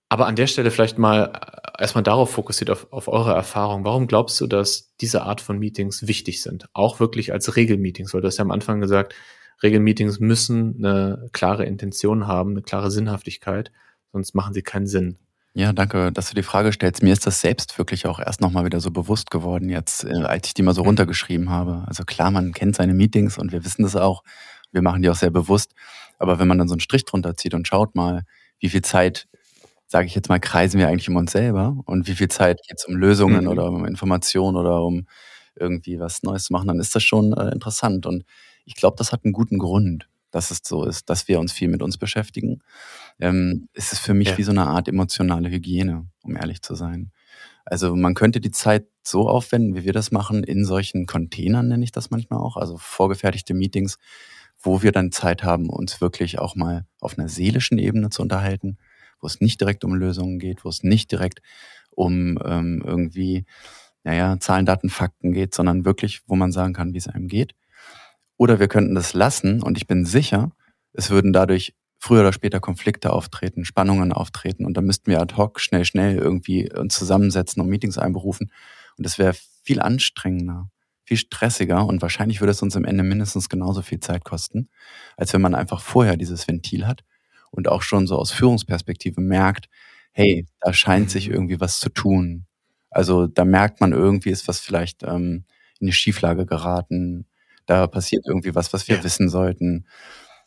[0.08, 3.84] aber an der Stelle vielleicht mal äh, erstmal darauf fokussiert, auf, auf eure Erfahrung.
[3.84, 6.68] Warum glaubst du, dass diese Art von Meetings wichtig sind?
[6.74, 9.14] Auch wirklich als Regelmeetings, weil du hast ja am Anfang gesagt,
[9.62, 13.72] Regelmeetings müssen eine klare Intention haben, eine klare Sinnhaftigkeit,
[14.12, 15.18] sonst machen sie keinen Sinn.
[15.58, 17.02] Ja, danke, dass du die Frage stellst.
[17.02, 20.48] Mir ist das selbst wirklich auch erst nochmal wieder so bewusst geworden, jetzt, äh, als
[20.48, 20.88] ich die mal so mhm.
[20.88, 21.82] runtergeschrieben habe.
[21.86, 24.22] Also klar, man kennt seine Meetings und wir wissen das auch.
[24.70, 25.72] Wir machen die auch sehr bewusst.
[26.18, 28.24] Aber wenn man dann so einen Strich drunter zieht und schaut mal,
[28.58, 29.28] wie viel Zeit,
[29.86, 32.76] sage ich jetzt mal, kreisen wir eigentlich um uns selber und wie viel Zeit geht
[32.76, 33.48] es um Lösungen mhm.
[33.48, 35.06] oder um Informationen oder um
[35.54, 38.04] irgendwie was Neues zu machen, dann ist das schon äh, interessant.
[38.04, 38.24] Und
[38.66, 41.68] ich glaube, das hat einen guten Grund dass es so ist, dass wir uns viel
[41.68, 42.62] mit uns beschäftigen.
[43.18, 44.38] Ähm, es ist für mich ja.
[44.38, 47.12] wie so eine Art emotionale Hygiene, um ehrlich zu sein.
[47.64, 51.84] Also man könnte die Zeit so aufwenden, wie wir das machen, in solchen Containern nenne
[51.84, 53.98] ich das manchmal auch, also vorgefertigte Meetings,
[54.58, 58.78] wo wir dann Zeit haben, uns wirklich auch mal auf einer seelischen Ebene zu unterhalten,
[59.20, 61.40] wo es nicht direkt um Lösungen geht, wo es nicht direkt
[61.90, 63.46] um ähm, irgendwie,
[64.04, 67.54] naja, Zahlen, Daten, Fakten geht, sondern wirklich, wo man sagen kann, wie es einem geht.
[68.36, 70.52] Oder wir könnten das lassen und ich bin sicher,
[70.92, 71.74] es würden dadurch
[72.06, 76.16] früher oder später Konflikte auftreten, Spannungen auftreten und dann müssten wir ad hoc schnell, schnell
[76.16, 78.52] irgendwie uns zusammensetzen und Meetings einberufen
[78.96, 80.70] und das wäre viel anstrengender,
[81.02, 84.68] viel stressiger und wahrscheinlich würde es uns am Ende mindestens genauso viel Zeit kosten,
[85.16, 87.02] als wenn man einfach vorher dieses Ventil hat
[87.50, 89.68] und auch schon so aus Führungsperspektive merkt,
[90.12, 92.46] hey, da scheint sich irgendwie was zu tun.
[92.90, 95.44] Also da merkt man irgendwie, ist was vielleicht ähm,
[95.80, 97.26] in die Schieflage geraten,
[97.66, 99.04] da passiert irgendwie was, was wir ja.
[99.04, 99.86] wissen sollten.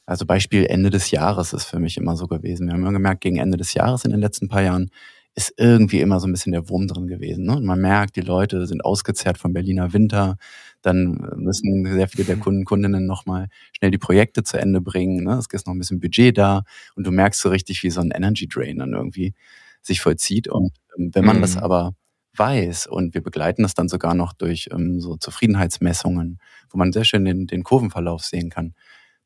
[0.10, 2.66] Also Beispiel Ende des Jahres ist für mich immer so gewesen.
[2.66, 4.90] Wir haben immer gemerkt, gegen Ende des Jahres in den letzten paar Jahren
[5.36, 7.46] ist irgendwie immer so ein bisschen der Wurm drin gewesen.
[7.46, 7.58] Ne?
[7.58, 10.38] Und man merkt, die Leute sind ausgezerrt vom Berliner Winter.
[10.82, 15.26] Dann müssen sehr viele der Kunden, Kundinnen nochmal schnell die Projekte zu Ende bringen.
[15.26, 15.34] Ne?
[15.34, 16.64] Es ist noch ein bisschen Budget da
[16.96, 19.36] und du merkst so richtig, wie so ein Energy Drain dann irgendwie
[19.84, 20.48] sich vollzieht.
[20.48, 21.42] Und ähm, wenn man mhm.
[21.42, 21.94] das aber
[22.36, 26.40] weiß und wir begleiten das dann sogar noch durch ähm, so Zufriedenheitsmessungen,
[26.72, 28.74] wo man sehr schön den, den Kurvenverlauf sehen kann,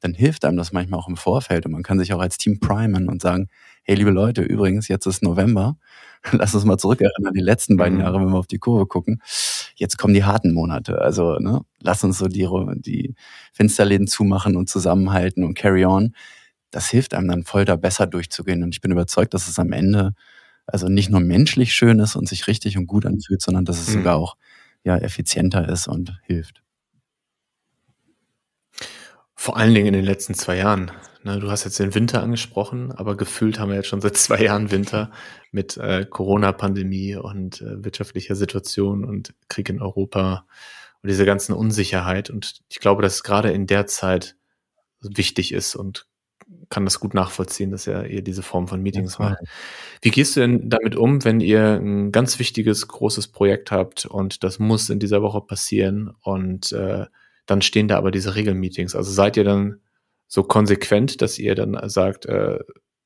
[0.03, 2.59] dann hilft einem das manchmal auch im Vorfeld und man kann sich auch als Team
[2.59, 3.47] primen und sagen,
[3.83, 5.77] hey liebe Leute, übrigens, jetzt ist November,
[6.31, 8.03] lass uns mal zurückerinnern, die letzten beiden mhm.
[8.03, 9.21] Jahre, wenn wir auf die Kurve gucken,
[9.75, 13.15] jetzt kommen die harten Monate, also ne, lass uns so die, die
[13.53, 16.15] Fensterläden zumachen und zusammenhalten und carry on.
[16.71, 19.71] Das hilft einem dann voll da besser durchzugehen und ich bin überzeugt, dass es am
[19.71, 20.15] Ende
[20.65, 23.89] also nicht nur menschlich schön ist und sich richtig und gut anfühlt, sondern dass es
[23.89, 23.99] mhm.
[23.99, 24.35] sogar auch
[24.83, 26.62] ja effizienter ist und hilft.
[29.43, 30.89] Vor allen Dingen in den letzten zwei Jahren.
[31.23, 34.41] Ne, du hast jetzt den Winter angesprochen, aber gefühlt haben wir jetzt schon seit zwei
[34.41, 35.11] Jahren Winter
[35.51, 40.45] mit äh, Corona-Pandemie und äh, wirtschaftlicher Situation und Krieg in Europa
[41.01, 42.29] und diese ganzen Unsicherheit.
[42.29, 44.37] Und ich glaube, dass es gerade in der Zeit
[45.01, 46.07] wichtig ist und
[46.69, 49.39] kann das gut nachvollziehen, dass er ihr diese Form von Meetings macht.
[50.01, 54.45] Wie gehst du denn damit um, wenn ihr ein ganz wichtiges, großes Projekt habt und
[54.45, 57.07] das muss in dieser Woche passieren und äh,
[57.45, 58.95] dann stehen da aber diese Regelmeetings?
[58.95, 59.81] Also seid ihr dann
[60.27, 62.59] so konsequent, dass ihr dann sagt, äh,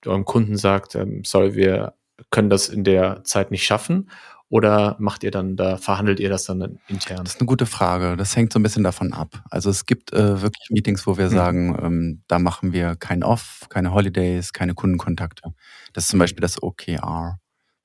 [0.05, 1.93] eurem Kunden sagt, ähm, sorry, wir
[2.29, 4.09] können das in der Zeit nicht schaffen?
[4.49, 7.25] Oder macht ihr dann da, verhandelt ihr das dann intern?
[7.25, 8.15] Das ist eine gute Frage.
[8.15, 9.43] Das hängt so ein bisschen davon ab.
[9.49, 11.31] Also es gibt äh, wirklich Meetings, wo wir hm.
[11.33, 15.53] sagen, ähm, da machen wir kein Off, keine Holidays, keine Kundenkontakte.
[15.91, 17.39] Das ist zum Beispiel das OKR.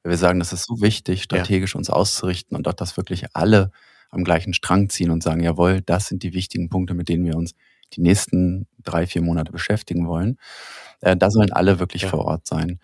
[0.05, 1.79] Wir sagen, das ist so wichtig, strategisch ja.
[1.79, 3.73] uns auszurichten und dort, dass wirklich alle
[4.13, 7.37] am gleichen Strang ziehen und sagen, jawohl, das sind die wichtigen Punkte, mit denen wir
[7.37, 7.55] uns
[7.95, 10.39] die nächsten drei, vier Monate beschäftigen wollen.
[11.01, 12.09] Äh, da sollen alle wirklich ja.
[12.09, 12.79] vor Ort sein.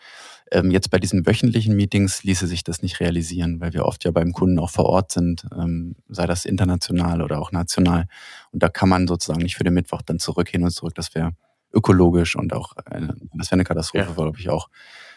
[0.50, 4.10] Ähm, jetzt bei diesen wöchentlichen Meetings ließe sich das nicht realisieren, weil wir oft ja
[4.10, 8.06] beim Kunden auch vor Ort sind, ähm, sei das international oder auch national.
[8.50, 10.94] Und da kann man sozusagen nicht für den Mittwoch dann zurück hin und zurück.
[10.94, 11.32] Das wäre
[11.72, 14.14] ökologisch und auch eine, das wäre eine Katastrophe, ja.
[14.14, 14.68] glaube ich, auch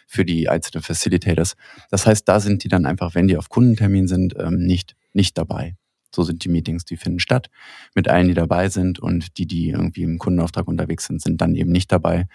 [0.06, 1.56] für die einzelnen Facilitators.
[1.89, 5.38] Das heißt, da sind die dann einfach, wenn die auf Kundentermin sind, ähm, nicht, nicht
[5.38, 5.78] dabei.
[6.13, 7.50] So sind die Meetings, die finden statt
[7.95, 11.56] mit allen, die dabei sind und die, die irgendwie im Kundenauftrag unterwegs sind, sind dann
[11.56, 12.28] eben nicht dabei.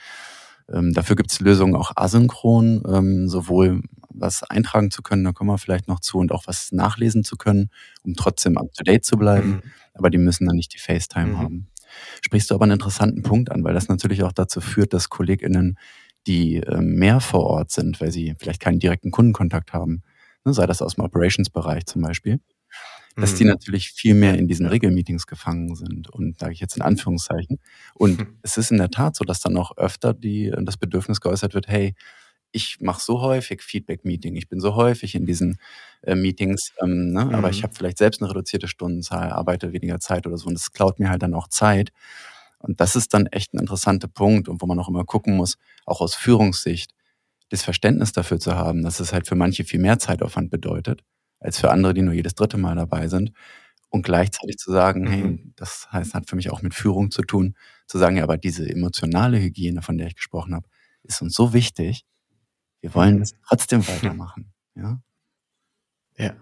[0.73, 5.51] Ähm, dafür gibt es Lösungen auch asynchron, ähm, sowohl was eintragen zu können, da kommen
[5.51, 7.71] wir vielleicht noch zu, und auch was nachlesen zu können,
[8.03, 9.49] um trotzdem up-to-date zu bleiben.
[9.49, 9.63] Mhm.
[9.95, 11.39] Aber die müssen dann nicht die FaceTime mhm.
[11.39, 11.69] haben.
[12.21, 15.79] Sprichst du aber einen interessanten Punkt an, weil das natürlich auch dazu führt, dass KollegInnen,
[16.27, 20.03] die äh, mehr vor Ort sind, weil sie vielleicht keinen direkten Kundenkontakt haben,
[20.45, 22.41] ne, sei das aus dem Operations-Bereich zum Beispiel,
[23.17, 23.51] dass die mhm.
[23.51, 27.59] natürlich viel mehr in diesen Regelmeetings gefangen sind und sage ich jetzt in Anführungszeichen.
[27.95, 28.39] Und mhm.
[28.43, 31.67] es ist in der Tat so, dass dann auch öfter die, das Bedürfnis geäußert wird,
[31.67, 31.95] hey,
[32.53, 35.59] ich mache so häufig Feedback-Meeting, ich bin so häufig in diesen
[36.03, 37.25] äh, Meetings, ähm, ne?
[37.25, 37.35] Mhm.
[37.35, 37.65] aber ich mhm.
[37.65, 41.09] habe vielleicht selbst eine reduzierte Stundenzahl, arbeite weniger Zeit oder so und das klaut mir
[41.09, 41.93] halt dann auch Zeit.
[42.59, 45.57] Und das ist dann echt ein interessanter Punkt und wo man auch immer gucken muss,
[45.85, 46.93] auch aus Führungssicht,
[47.51, 51.03] das Verständnis dafür zu haben, dass es halt für manche viel mehr Zeitaufwand bedeutet
[51.47, 53.33] als für andere, die nur jedes dritte Mal dabei sind.
[53.89, 55.09] Und gleichzeitig zu sagen, mhm.
[55.09, 57.55] hey, das heißt, hat für mich auch mit Führung zu tun,
[57.87, 60.69] zu sagen, ja, aber diese emotionale Hygiene, von der ich gesprochen habe,
[61.05, 62.05] ist uns so wichtig.
[62.81, 64.53] Wir wollen es trotzdem weitermachen.
[64.75, 65.01] Ja.
[66.19, 66.35] Ja.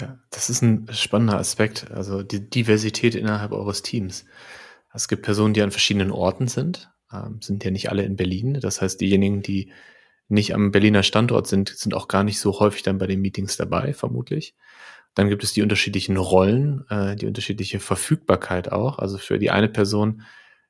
[0.00, 1.90] Ja, das ist ein spannender Aspekt.
[1.90, 4.24] Also die Diversität innerhalb eures Teams.
[4.94, 8.60] Es gibt Personen, die an verschiedenen Orten sind, ähm, sind ja nicht alle in Berlin.
[8.60, 9.72] Das heißt, diejenigen, die
[10.28, 13.56] nicht am Berliner Standort sind, sind auch gar nicht so häufig dann bei den Meetings
[13.56, 14.54] dabei, vermutlich.
[15.14, 18.98] Dann gibt es die unterschiedlichen Rollen, äh, die unterschiedliche Verfügbarkeit auch.
[18.98, 20.22] Also für die eine Person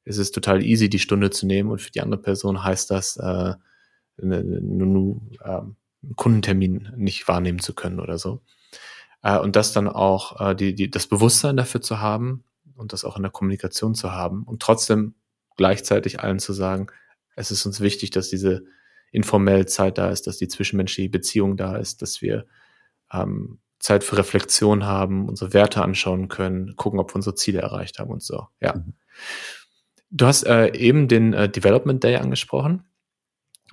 [0.05, 3.17] ist es total easy, die Stunde zu nehmen und für die andere Person heißt das,
[3.17, 3.55] äh,
[4.17, 8.43] nur äh, einen Kundentermin nicht wahrnehmen zu können oder so.
[9.23, 12.45] Äh, und das dann auch, äh, die, die, das Bewusstsein dafür zu haben
[12.75, 15.15] und das auch in der Kommunikation zu haben und trotzdem
[15.57, 16.87] gleichzeitig allen zu sagen,
[17.35, 18.65] es ist uns wichtig, dass diese
[19.11, 22.47] informell Zeit da ist, dass die zwischenmenschliche Beziehung da ist, dass wir
[23.13, 27.99] ähm, Zeit für Reflexion haben, unsere Werte anschauen können, gucken, ob wir unsere Ziele erreicht
[27.99, 28.49] haben und so.
[28.61, 28.75] Ja.
[28.75, 28.95] Mhm.
[30.11, 32.85] Du hast äh, eben den äh, Development Day angesprochen.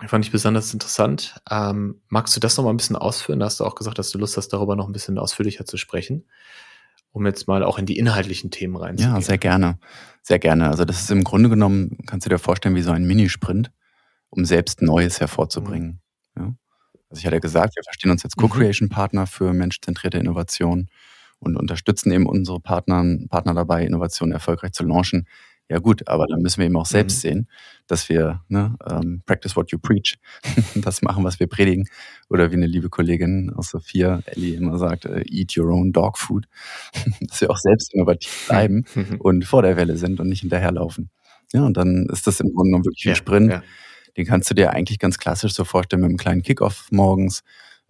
[0.07, 1.39] Fand ich besonders interessant.
[1.49, 3.39] Ähm, magst du das noch mal ein bisschen ausführen?
[3.39, 5.77] Da hast du auch gesagt, dass du Lust hast, darüber noch ein bisschen ausführlicher zu
[5.77, 6.25] sprechen,
[7.13, 9.15] um jetzt mal auch in die inhaltlichen Themen reinzugehen.
[9.15, 9.79] Ja, sehr gerne.
[10.21, 10.67] Sehr gerne.
[10.67, 13.71] Also das ist im Grunde genommen, kannst du dir vorstellen, wie so ein Minisprint
[14.35, 16.01] um selbst Neues hervorzubringen.
[16.35, 16.41] Mhm.
[16.41, 16.55] Ja?
[17.09, 18.35] Also ich hatte gesagt, wir verstehen uns als.
[18.35, 20.89] Co-Creation-Partner für menschzentrierte Innovation
[21.39, 25.27] und unterstützen eben unsere Partner, Partner dabei, Innovationen erfolgreich zu launchen.
[25.67, 27.21] Ja gut, aber dann müssen wir eben auch selbst mhm.
[27.21, 27.49] sehen,
[27.87, 30.17] dass wir ne, ähm, practice what you preach,
[30.75, 31.87] das machen, was wir predigen.
[32.29, 36.19] Oder wie eine liebe Kollegin aus Sophia, Ellie, immer sagt, äh, eat your own dog
[36.19, 36.47] food.
[37.21, 39.15] dass wir auch selbst innovativ bleiben mhm.
[39.19, 41.09] und vor der Welle sind und nicht hinterherlaufen.
[41.51, 43.51] Ja, und dann ist das im Grunde genommen wirklich ein ja, Sprint.
[43.51, 43.63] Ja.
[44.17, 47.43] Den kannst du dir eigentlich ganz klassisch so vorstellen mit einem kleinen Kickoff morgens,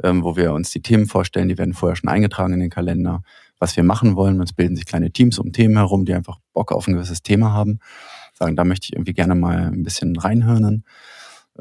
[0.03, 3.21] ähm, wo wir uns die Themen vorstellen, die werden vorher schon eingetragen in den Kalender
[3.59, 4.39] was wir machen wollen.
[4.41, 7.51] Es bilden sich kleine Teams um Themen herum, die einfach Bock auf ein gewisses Thema
[7.51, 7.79] haben.
[8.33, 10.83] Sagen, da möchte ich irgendwie gerne mal ein bisschen reinhören.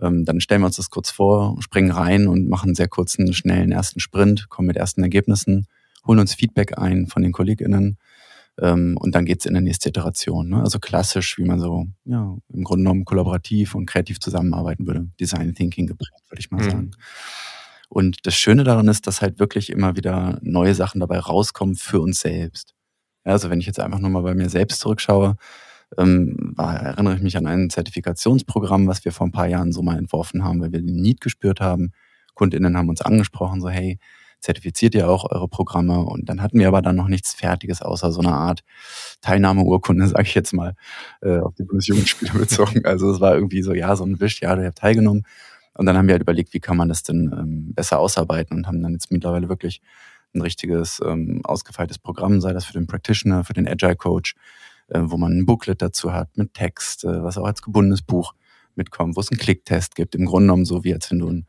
[0.01, 3.33] Ähm, dann stellen wir uns das kurz vor, springen rein und machen einen sehr kurzen,
[3.33, 5.69] schnellen ersten Sprint, kommen mit ersten Ergebnissen,
[6.05, 7.99] holen uns Feedback ein von den KollegInnen
[8.61, 10.49] ähm, und dann geht's in die nächste Iteration.
[10.49, 10.61] Ne?
[10.61, 15.09] Also klassisch, wie man so ja, im Grunde genommen kollaborativ und kreativ zusammenarbeiten würde.
[15.19, 16.71] Design Thinking geprägt, würde ich mal mhm.
[16.71, 16.91] sagen.
[17.89, 22.01] Und das Schöne daran ist, dass halt wirklich immer wieder neue Sachen dabei rauskommen für
[22.01, 22.75] uns selbst.
[23.25, 25.37] Ja, also wenn ich jetzt einfach nur mal bei mir selbst zurückschaue,
[25.99, 29.99] ähm, erinnere ich mich an ein Zertifikationsprogramm, was wir vor ein paar Jahren so mal
[29.99, 31.93] entworfen haben, weil wir den Need gespürt haben.
[32.35, 33.99] KundInnen haben uns angesprochen, so hey,
[34.45, 36.05] zertifiziert ihr auch eure Programme?
[36.05, 38.63] Und dann hatten wir aber dann noch nichts Fertiges, außer so eine Art
[39.23, 40.75] Teilnahmeurkunde, sage ich jetzt mal,
[41.23, 42.85] äh, auf die Bundesjugendspiele bezogen.
[42.85, 45.25] Also es war irgendwie so, ja, so ein Wisch, ja, du habt teilgenommen.
[45.77, 48.67] Und dann haben wir halt überlegt, wie kann man das denn ähm, besser ausarbeiten und
[48.67, 49.81] haben dann jetzt mittlerweile wirklich
[50.35, 54.35] ein richtiges ähm, ausgefeiltes Programm, sei das für den Practitioner, für den Agile Coach,
[54.89, 58.35] äh, wo man ein Booklet dazu hat mit Text, äh, was auch als gebundenes Buch
[58.77, 60.15] mitkommt, wo es einen Klicktest gibt.
[60.15, 61.47] Im Grunde genommen so, wie als wenn du ein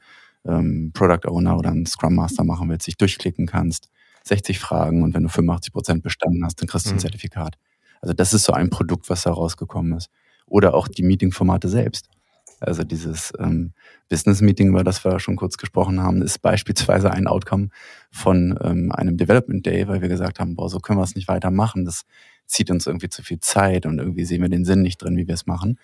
[0.48, 3.90] ähm, Product Owner oder ein Scrum Master machen willst, dich durchklicken kannst.
[4.24, 7.00] 60 Fragen und wenn du 85 Prozent bestanden hast, dann kriegst du ein mhm.
[7.00, 7.58] Zertifikat.
[8.02, 10.10] Also das ist so ein Produkt, was da rausgekommen ist.
[10.48, 12.10] Oder auch die Meeting-Formate selbst.
[12.60, 13.74] Also dieses ähm,
[14.10, 17.70] Business-Meeting, über das wir schon kurz gesprochen haben, ist beispielsweise ein Outcome
[18.12, 21.28] von ähm, einem Development Day, weil wir gesagt haben, boah, so können wir es nicht
[21.28, 21.86] weitermachen.
[21.86, 22.06] Das
[22.46, 25.28] zieht uns irgendwie zu viel Zeit und irgendwie sehen wir den Sinn nicht drin, wie
[25.28, 25.72] wir es machen.
[25.72, 25.80] Und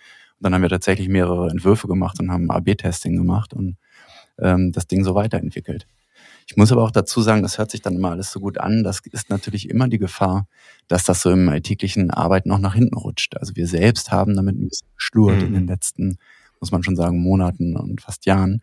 [0.46, 3.78] dann haben wir tatsächlich mehrere Entwürfe gemacht und haben AB-Testing gemacht und
[4.42, 5.88] ähm, das Ding so weiterentwickelt.
[6.48, 8.84] Ich muss aber auch dazu sagen, das hört sich dann immer alles so gut an.
[8.84, 10.48] Das ist natürlich immer die Gefahr,
[10.88, 13.38] dass das so im alltäglichen Arbeit noch nach hinten rutscht.
[13.38, 15.48] Also wir selbst haben damit ein bisschen geschlurt mhm.
[15.48, 16.18] in den letzten
[16.62, 18.62] muss man schon sagen, Monaten und fast Jahren,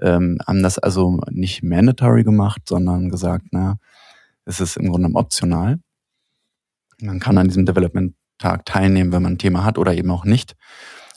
[0.00, 3.78] ähm, haben das also nicht mandatory gemacht, sondern gesagt, na,
[4.44, 5.80] es ist im Grunde optional.
[7.00, 10.54] Man kann an diesem Development-Tag teilnehmen, wenn man ein Thema hat oder eben auch nicht.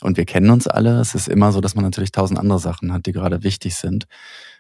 [0.04, 1.00] Und wir kennen uns alle.
[1.00, 4.08] Es ist immer so, dass man natürlich tausend andere Sachen hat, die gerade wichtig sind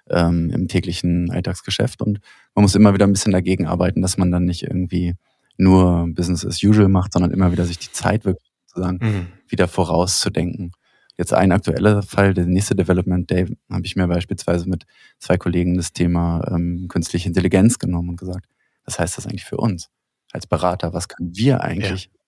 [0.09, 2.01] ähm, im täglichen Alltagsgeschäft.
[2.01, 2.19] Und
[2.55, 5.15] man muss immer wieder ein bisschen dagegen arbeiten, dass man dann nicht irgendwie
[5.57, 9.27] nur Business as usual macht, sondern immer wieder sich die Zeit wirklich sozusagen mhm.
[9.47, 10.71] wieder vorauszudenken.
[11.17, 14.85] Jetzt ein aktueller Fall, der nächste Development Day, habe ich mir beispielsweise mit
[15.19, 18.47] zwei Kollegen das Thema ähm, künstliche Intelligenz genommen und gesagt,
[18.85, 19.89] was heißt das eigentlich für uns
[20.31, 20.93] als Berater?
[20.93, 22.22] Was können wir eigentlich, ja.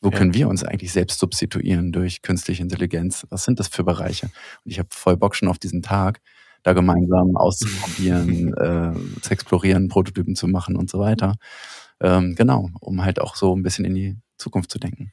[0.00, 0.16] Wo ja.
[0.16, 3.26] können wir uns eigentlich selbst substituieren durch künstliche Intelligenz?
[3.30, 4.26] Was sind das für Bereiche?
[4.64, 6.20] Und ich habe voll Bock schon auf diesen Tag,
[6.62, 11.36] da gemeinsam auszuprobieren, äh, zu explorieren, Prototypen zu machen und so weiter.
[12.00, 15.12] Ähm, genau, um halt auch so ein bisschen in die Zukunft zu denken.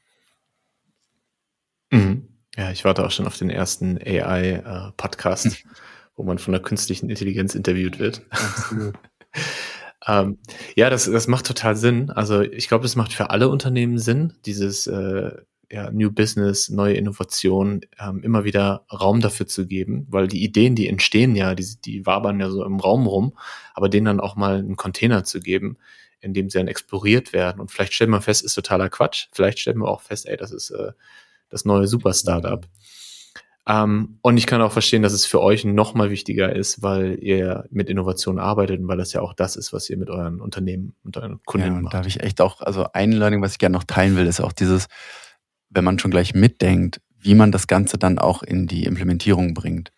[1.91, 2.27] Mhm.
[2.55, 5.51] Ja, ich warte auch schon auf den ersten AI-Podcast, äh,
[6.15, 8.23] wo man von der künstlichen Intelligenz interviewt wird.
[10.07, 10.37] Ähm,
[10.75, 12.09] ja, das, das macht total Sinn.
[12.09, 15.31] Also ich glaube, das macht für alle Unternehmen Sinn, dieses äh,
[15.69, 20.75] ja, New Business, neue Innovation, ähm, immer wieder Raum dafür zu geben, weil die Ideen,
[20.75, 23.37] die entstehen ja, die, die wabern ja so im Raum rum,
[23.73, 25.77] aber denen dann auch mal einen Container zu geben,
[26.21, 27.59] in dem sie dann exploriert werden.
[27.59, 29.27] Und vielleicht stellt man fest, ist totaler Quatsch.
[29.33, 30.93] Vielleicht stellen wir auch fest, ey, das ist äh,
[31.49, 32.65] das neue Super-Startup.
[33.67, 37.21] Ähm, und ich kann auch verstehen, dass es für euch noch mal wichtiger ist, weil
[37.21, 40.39] ihr mit Innovation arbeitet und weil das ja auch das ist, was ihr mit euren
[40.39, 41.93] Unternehmen und euren Kunden ja, und macht.
[41.93, 44.39] Da habe ich echt auch, also ein Learning, was ich gerne noch teilen will, ist
[44.39, 44.87] auch dieses,
[45.69, 49.91] wenn man schon gleich mitdenkt, wie man das Ganze dann auch in die Implementierung bringt,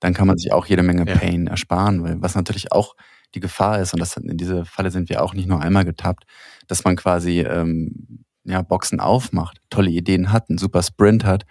[0.00, 1.16] dann kann man sich auch jede Menge ja.
[1.16, 2.96] Pain ersparen, weil was natürlich auch
[3.34, 6.24] die Gefahr ist, und das in diese Falle sind wir auch nicht nur einmal getappt,
[6.66, 11.44] dass man quasi ähm, ja, Boxen aufmacht, tolle Ideen hat, einen super Sprint hat.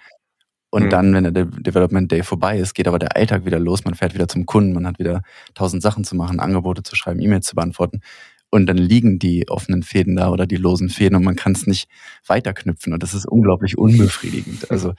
[0.76, 0.90] Und mhm.
[0.90, 3.86] dann, wenn der De Development Day vorbei ist, geht aber der Alltag wieder los.
[3.86, 5.22] Man fährt wieder zum Kunden, man hat wieder
[5.54, 8.02] tausend Sachen zu machen, Angebote zu schreiben, E-Mails zu beantworten.
[8.50, 11.66] Und dann liegen die offenen Fäden da oder die losen Fäden und man kann es
[11.66, 11.88] nicht
[12.28, 12.92] weiterknüpfen.
[12.92, 14.70] Und das ist unglaublich unbefriedigend.
[14.70, 14.96] Also,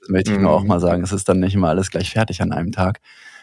[0.00, 0.66] das möchte ich nur auch mhm.
[0.66, 1.04] mal sagen.
[1.04, 2.98] Es ist dann nicht immer alles gleich fertig an einem Tag,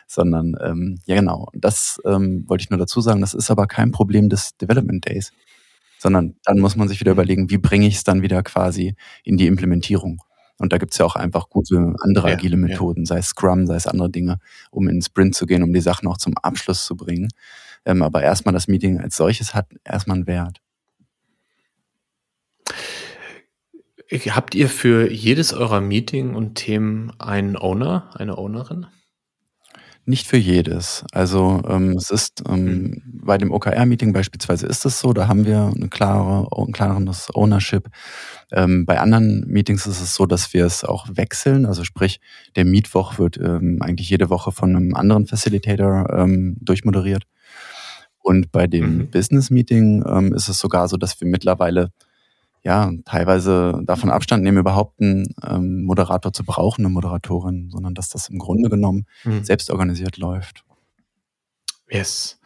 [0.07, 1.47] sondern, ähm, ja genau.
[1.53, 3.21] Das ähm, wollte ich nur dazu sagen.
[3.21, 5.31] Das ist aber kein Problem des Development Days
[5.99, 9.37] sondern dann muss man sich wieder überlegen, wie bringe ich es dann wieder quasi in
[9.37, 10.21] die Implementierung.
[10.59, 13.05] Und da gibt's ja auch einfach gute andere ja, agile Methoden, ja.
[13.05, 14.39] sei es Scrum, sei es andere Dinge,
[14.71, 17.29] um in den Sprint zu gehen, um die Sachen auch zum Abschluss zu bringen.
[17.85, 20.61] Ähm, aber erstmal das Meeting als solches hat erstmal einen Wert.
[24.11, 28.87] Habt ihr für jedes eurer Meeting und Themen einen Owner, eine Ownerin?
[30.09, 31.03] Nicht für jedes.
[31.11, 33.01] Also ähm, es ist ähm, mhm.
[33.25, 37.89] bei dem OKR-Meeting beispielsweise ist es so, da haben wir eine klare, ein klares Ownership.
[38.53, 41.65] Ähm, bei anderen Meetings ist es so, dass wir es auch wechseln.
[41.65, 42.21] Also sprich,
[42.55, 47.23] der Mietwoch wird ähm, eigentlich jede Woche von einem anderen Facilitator ähm, durchmoderiert.
[48.19, 49.11] Und bei dem mhm.
[49.11, 51.91] Business-Meeting ähm, ist es sogar so, dass wir mittlerweile
[52.67, 58.09] ja, teilweise davon Abstand nehmen, überhaupt einen ähm, Moderator zu brauchen, eine Moderatorin, sondern dass
[58.09, 59.45] das im Grunde genommen mhm.
[59.45, 60.65] selbst organisiert läuft.
[61.89, 62.41] Yes.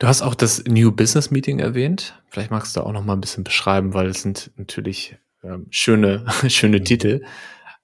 [0.00, 2.20] Du hast auch das New Business Meeting erwähnt.
[2.30, 6.24] Vielleicht magst du auch noch mal ein bisschen beschreiben, weil es sind natürlich ähm, schöne,
[6.48, 7.22] schöne Titel.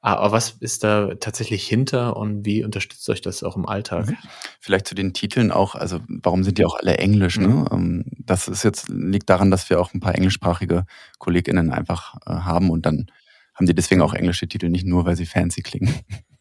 [0.04, 4.08] Aber was ist da tatsächlich hinter und wie unterstützt euch das auch im Alltag?
[4.08, 4.16] Mhm.
[4.60, 7.38] Vielleicht zu den Titeln auch, also warum sind die auch alle Englisch?
[7.38, 7.48] Ne?
[7.48, 7.68] Mhm.
[7.72, 10.84] Ähm, das ist jetzt, liegt daran, dass wir auch ein paar englischsprachige
[11.18, 13.06] KollegInnen einfach äh, haben und dann
[13.54, 15.94] haben die deswegen auch englische Titel, nicht nur, weil sie fancy klingen.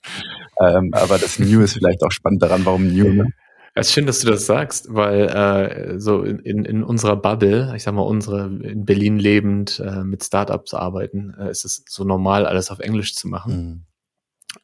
[0.62, 3.30] ähm, aber das New ist vielleicht auch spannend daran, warum New, ne?
[3.76, 7.84] Es ist schön, dass du das sagst, weil äh, so in, in unserer Bubble, ich
[7.84, 12.46] sag mal, unsere in Berlin lebend, äh, mit Startups arbeiten, äh, ist es so normal,
[12.46, 13.56] alles auf Englisch zu machen.
[13.56, 13.82] Mhm.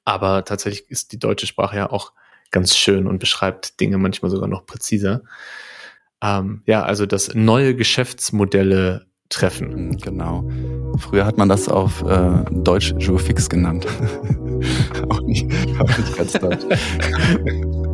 [0.06, 2.14] Aber tatsächlich ist die deutsche Sprache ja auch
[2.52, 5.24] ganz schön und beschreibt Dinge manchmal sogar noch präziser.
[6.22, 9.88] Ähm, ja, also das neue Geschäftsmodelle treffen.
[9.88, 10.50] Mhm, genau.
[10.98, 13.88] Früher hat man das auf äh, Deutsch Jurfix genannt.
[15.10, 15.48] auch, nicht,
[15.80, 16.66] auch nicht ganz deutsch.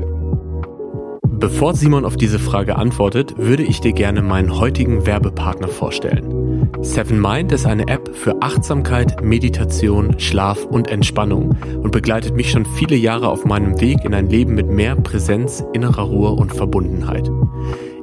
[1.46, 6.72] Bevor Simon auf diese Frage antwortet, würde ich dir gerne meinen heutigen Werbepartner vorstellen.
[6.82, 12.66] Seven Mind ist eine App für Achtsamkeit, Meditation, Schlaf und Entspannung und begleitet mich schon
[12.66, 17.30] viele Jahre auf meinem Weg in ein Leben mit mehr Präsenz, innerer Ruhe und Verbundenheit.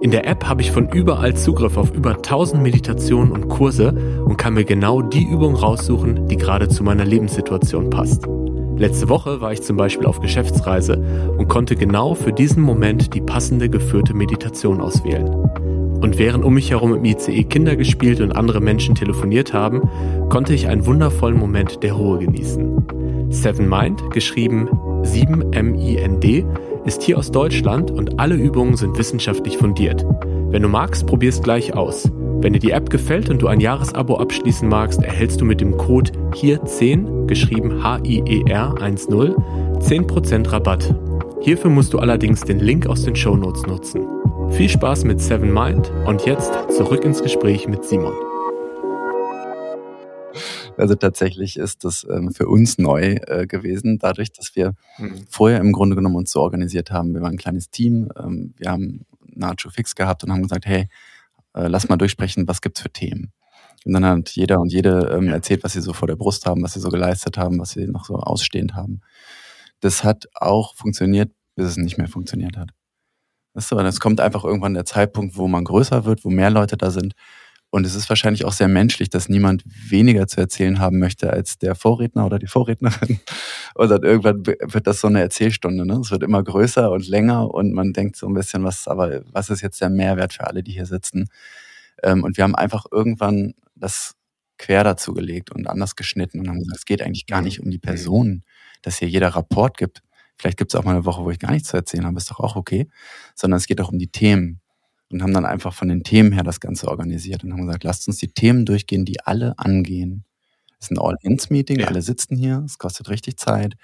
[0.01, 4.37] In der App habe ich von überall Zugriff auf über 1000 Meditationen und Kurse und
[4.37, 8.25] kann mir genau die Übung raussuchen, die gerade zu meiner Lebenssituation passt.
[8.77, 10.97] Letzte Woche war ich zum Beispiel auf Geschäftsreise
[11.37, 15.29] und konnte genau für diesen Moment die passende geführte Meditation auswählen.
[16.03, 19.83] Und während um mich herum im ICE Kinder gespielt und andere Menschen telefoniert haben,
[20.31, 23.29] konnte ich einen wundervollen Moment der Ruhe genießen.
[23.31, 24.69] Seven Mind, geschrieben
[25.03, 26.45] 7-M-I-N-D,
[26.85, 30.05] ist hier aus Deutschland und alle Übungen sind wissenschaftlich fundiert.
[30.51, 32.11] Wenn du magst, probier's gleich aus.
[32.43, 35.77] Wenn dir die App gefällt und du ein Jahresabo abschließen magst, erhältst du mit dem
[35.77, 40.93] Code HIER10, geschrieben H-I-E-R 10, 10% Rabatt.
[41.41, 44.09] Hierfür musst du allerdings den Link aus den Shownotes nutzen.
[44.51, 48.15] Viel Spaß mit Seven Mind und jetzt zurück ins Gespräch mit Simon.
[50.77, 55.27] Also tatsächlich ist das ähm, für uns neu äh, gewesen, dadurch, dass wir mhm.
[55.29, 57.15] vorher im Grunde genommen uns so organisiert haben.
[57.15, 60.89] Wir waren ein kleines Team, ähm, wir haben Nacho fix gehabt und haben gesagt, hey,
[61.55, 63.33] äh, lass mal durchsprechen, was gibt's für Themen.
[63.85, 66.63] Und dann hat jeder und jede ähm, erzählt, was sie so vor der Brust haben,
[66.63, 69.01] was sie so geleistet haben, was sie noch so ausstehend haben.
[69.81, 72.71] Das hat auch funktioniert, bis es nicht mehr funktioniert hat.
[73.55, 76.77] Weißt du, es kommt einfach irgendwann der Zeitpunkt, wo man größer wird, wo mehr Leute
[76.77, 77.15] da sind.
[77.75, 81.57] Und es ist wahrscheinlich auch sehr menschlich, dass niemand weniger zu erzählen haben möchte als
[81.57, 83.19] der Vorredner oder die Vorrednerin.
[83.75, 85.87] Und dann irgendwann wird das so eine Erzählstunde.
[85.87, 85.95] Ne?
[85.95, 89.49] Es wird immer größer und länger und man denkt so ein bisschen, was, aber was
[89.49, 91.31] ist jetzt der Mehrwert für alle, die hier sitzen?
[92.03, 94.17] Ähm, und wir haben einfach irgendwann das
[94.59, 97.71] quer dazu gelegt und anders geschnitten und haben gesagt, es geht eigentlich gar nicht um
[97.71, 98.43] die Person,
[98.83, 100.03] dass hier jeder Rapport gibt.
[100.37, 102.31] Vielleicht gibt es auch mal eine Woche, wo ich gar nichts zu erzählen habe, ist
[102.31, 102.91] doch auch okay.
[103.35, 104.61] Sondern es geht auch um die Themen
[105.13, 108.09] und haben dann einfach von den Themen her das Ganze organisiert und haben gesagt, lasst
[108.09, 110.25] uns die Themen durchgehen, die alle angehen.
[110.81, 111.87] Es ist ein All-Ins-Meeting, ja.
[111.87, 113.75] alle sitzen hier, es kostet richtig Zeit.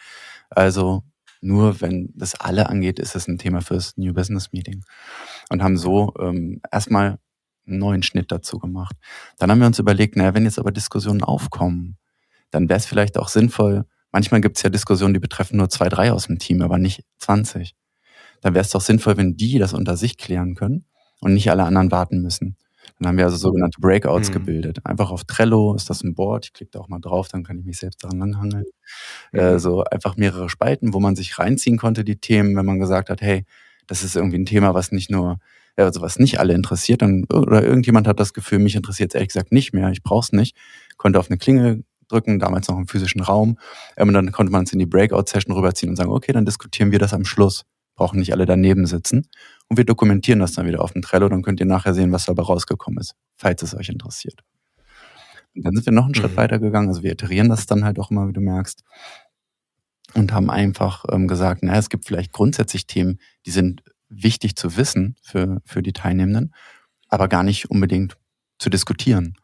[0.50, 1.04] Also
[1.40, 4.82] nur wenn das alle angeht, ist es ein Thema fürs New Business Meeting.
[5.50, 7.18] Und haben so ähm, erstmal
[7.66, 8.96] einen neuen Schnitt dazu gemacht.
[9.38, 11.98] Dann haben wir uns überlegt, naja, wenn jetzt aber Diskussionen aufkommen,
[12.50, 15.90] dann wäre es vielleicht auch sinnvoll, manchmal gibt es ja Diskussionen, die betreffen nur zwei,
[15.90, 17.76] drei aus dem Team, aber nicht 20.
[18.40, 20.86] Dann wäre es doch sinnvoll, wenn die das unter sich klären können
[21.20, 22.57] und nicht alle anderen warten müssen.
[22.98, 24.35] Dann haben wir also sogenannte Breakouts mhm.
[24.35, 24.78] gebildet.
[24.85, 26.46] Einfach auf Trello ist das ein Board.
[26.46, 28.64] Ich klicke da auch mal drauf, dann kann ich mich selbst daran langhangeln.
[29.33, 29.38] Mhm.
[29.38, 33.11] Äh, so einfach mehrere Spalten, wo man sich reinziehen konnte, die Themen, wenn man gesagt
[33.11, 33.44] hat, hey,
[33.87, 35.38] das ist irgendwie ein Thema, was nicht nur,
[35.76, 39.28] also was nicht alle interessiert, dann, oder irgendjemand hat das Gefühl, mich interessiert es ehrlich
[39.28, 40.57] gesagt nicht mehr, ich brauche es nicht,
[40.96, 43.58] konnte auf eine Klinge drücken, damals noch im physischen Raum,
[43.96, 46.90] ähm, und dann konnte man es in die Breakout-Session rüberziehen und sagen, okay, dann diskutieren
[46.90, 47.64] wir das am Schluss
[47.98, 49.29] brauchen nicht alle daneben sitzen.
[49.69, 52.25] Und wir dokumentieren das dann wieder auf dem Trello, dann könnt ihr nachher sehen, was
[52.25, 54.42] dabei rausgekommen ist, falls es euch interessiert.
[55.54, 56.37] Und dann sind wir noch einen Schritt mhm.
[56.37, 58.83] weiter gegangen, also wir iterieren das dann halt auch immer, wie du merkst,
[60.14, 64.77] und haben einfach ähm, gesagt, naja, es gibt vielleicht grundsätzlich Themen, die sind wichtig zu
[64.79, 66.54] wissen für, für die Teilnehmenden,
[67.08, 68.16] aber gar nicht unbedingt
[68.58, 69.37] zu diskutieren.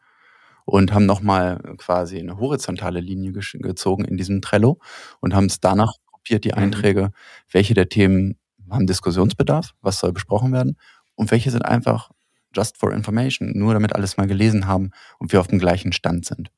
[0.65, 4.79] und haben nochmal quasi eine horizontale Linie gezogen in diesem Trello
[5.19, 6.57] und haben es danach gruppiert, die mhm.
[6.57, 7.11] Einträge,
[7.51, 8.39] welche der Themen
[8.69, 10.77] haben Diskussionsbedarf, was soll besprochen werden
[11.15, 12.11] und welche sind einfach
[12.53, 16.25] just for information, nur damit alles mal gelesen haben und wir auf dem gleichen Stand
[16.25, 16.51] sind.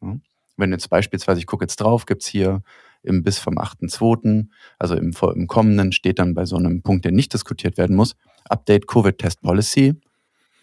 [0.00, 0.16] Ja.
[0.56, 2.62] Wenn jetzt beispielsweise, ich gucke jetzt drauf, gibt's hier
[3.02, 4.46] im bis vom 8.2.,
[4.78, 8.16] also im, im kommenden steht dann bei so einem Punkt, der nicht diskutiert werden muss,
[8.48, 10.00] Update Covid Test Policy.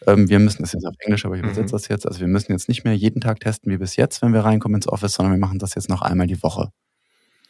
[0.07, 1.71] Ähm, wir müssen das jetzt auf Englisch, aber ich übersetze mhm.
[1.71, 2.07] das jetzt.
[2.07, 4.75] Also wir müssen jetzt nicht mehr jeden Tag testen wie bis jetzt, wenn wir reinkommen
[4.75, 6.71] ins Office, sondern wir machen das jetzt noch einmal die Woche.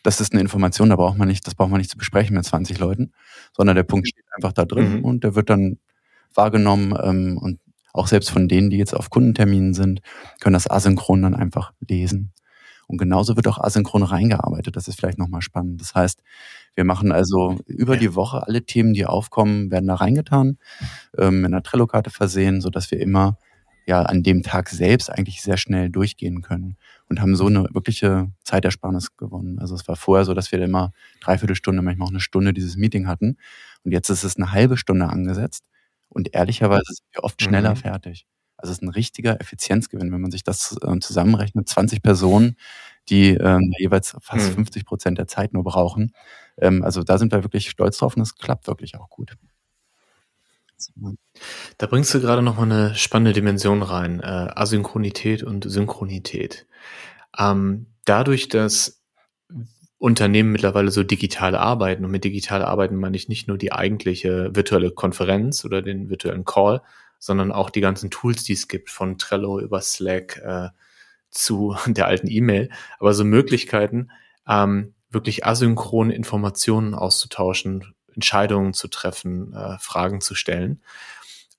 [0.04, 2.46] Das ist eine Information, da braucht man nicht, das braucht man nicht zu besprechen mit
[2.46, 3.14] 20 Leuten,
[3.56, 5.06] sondern der Punkt steht einfach da drin mhm.
[5.06, 5.80] und der wird dann
[6.34, 7.60] wahrgenommen ähm, und
[7.94, 10.02] auch selbst von denen, die jetzt auf Kundenterminen sind,
[10.42, 12.34] können das asynchron dann einfach lesen.
[12.88, 14.76] Und genauso wird auch asynchron reingearbeitet.
[14.76, 15.80] Das ist vielleicht nochmal spannend.
[15.80, 16.22] Das heißt,
[16.76, 18.00] wir machen also über ja.
[18.00, 20.58] die Woche alle Themen, die aufkommen, werden da reingetan,
[21.18, 23.38] ähm, in einer Trello-Karte versehen, so dass wir immer
[23.86, 26.78] ja an dem Tag selbst eigentlich sehr schnell durchgehen können
[27.14, 29.60] und haben so eine wirkliche Zeitersparnis gewonnen.
[29.60, 32.76] Also es war vorher so, dass wir immer dreiviertel Stunde, manchmal auch eine Stunde dieses
[32.76, 33.38] Meeting hatten
[33.84, 35.64] und jetzt ist es eine halbe Stunde angesetzt
[36.10, 37.76] und ehrlicherweise sind wir oft schneller mhm.
[37.76, 38.26] fertig.
[38.58, 41.70] Also es ist ein richtiger Effizienzgewinn, wenn man sich das äh, zusammenrechnet.
[41.70, 42.56] 20 Personen,
[43.10, 44.56] die ähm, jeweils fast mhm.
[44.56, 46.14] 50 Prozent der Zeit nur brauchen.
[46.58, 49.38] Ähm, also da sind wir wirklich stolz drauf und es klappt wirklich auch gut.
[51.78, 56.68] Da bringst du gerade noch mal eine spannende Dimension rein, äh, Asynchronität und Synchronität.
[57.38, 59.02] Ähm, dadurch, dass
[59.98, 64.54] Unternehmen mittlerweile so digital arbeiten, und mit digital arbeiten meine ich nicht nur die eigentliche
[64.54, 66.82] virtuelle Konferenz oder den virtuellen Call,
[67.20, 70.70] sondern auch die ganzen Tools, die es gibt, von Trello über Slack äh,
[71.30, 72.70] zu der alten E-Mail,
[73.00, 74.10] aber so Möglichkeiten,
[74.48, 80.82] ähm, wirklich asynchron Informationen auszutauschen, Entscheidungen zu treffen, äh, Fragen zu stellen.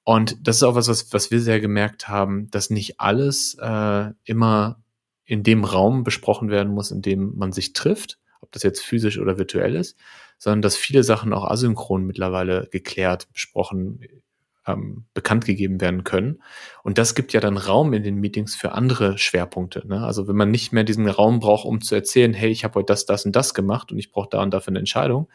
[0.04, 4.10] Und das ist auch was, was, was wir sehr gemerkt haben, dass nicht alles äh,
[4.24, 4.82] immer
[5.24, 9.18] in dem Raum besprochen werden muss, in dem man sich trifft, ob das jetzt physisch
[9.18, 9.96] oder virtuell ist,
[10.38, 14.00] sondern dass viele Sachen auch asynchron mittlerweile geklärt, besprochen,
[14.66, 16.42] ähm, bekannt gegeben werden können.
[16.82, 19.86] Und das gibt ja dann Raum in den Meetings für andere Schwerpunkte.
[19.86, 20.04] Ne?
[20.04, 22.92] Also wenn man nicht mehr diesen Raum braucht, um zu erzählen, hey, ich habe heute
[22.92, 25.28] das, das und das gemacht und ich brauche da und dafür eine Entscheidung,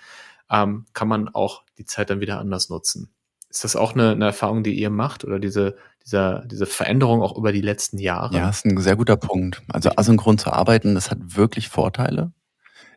[0.52, 3.14] ähm, kann man auch die Zeit dann wieder anders nutzen.
[3.50, 5.76] Ist das auch eine, eine Erfahrung, die ihr macht oder diese,
[6.06, 8.36] dieser, diese Veränderung auch über die letzten Jahre?
[8.36, 9.64] Ja, ist ein sehr guter Punkt.
[9.70, 12.32] Also asynchron zu arbeiten, das hat wirklich Vorteile.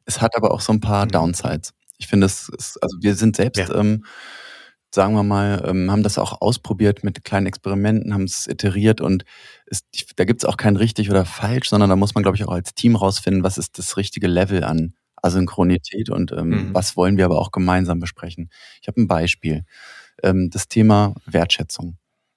[0.05, 1.11] Es hat aber auch so ein paar mhm.
[1.11, 1.73] Downsides.
[1.97, 3.75] Ich finde, es ist, also wir sind selbst ja.
[3.75, 4.05] ähm,
[4.95, 9.25] sagen wir mal, ähm, haben das auch ausprobiert mit kleinen Experimenten, haben es iteriert und
[9.65, 9.87] ist,
[10.17, 12.53] da gibt es auch kein richtig oder falsch, sondern da muss man, glaube ich, auch
[12.53, 16.75] als Team rausfinden, was ist das richtige Level an Asynchronität und ähm, mhm.
[16.75, 18.51] was wollen wir aber auch gemeinsam besprechen.
[18.81, 19.65] Ich habe ein Beispiel.
[20.23, 21.97] Ähm, das Thema Wertschätzung.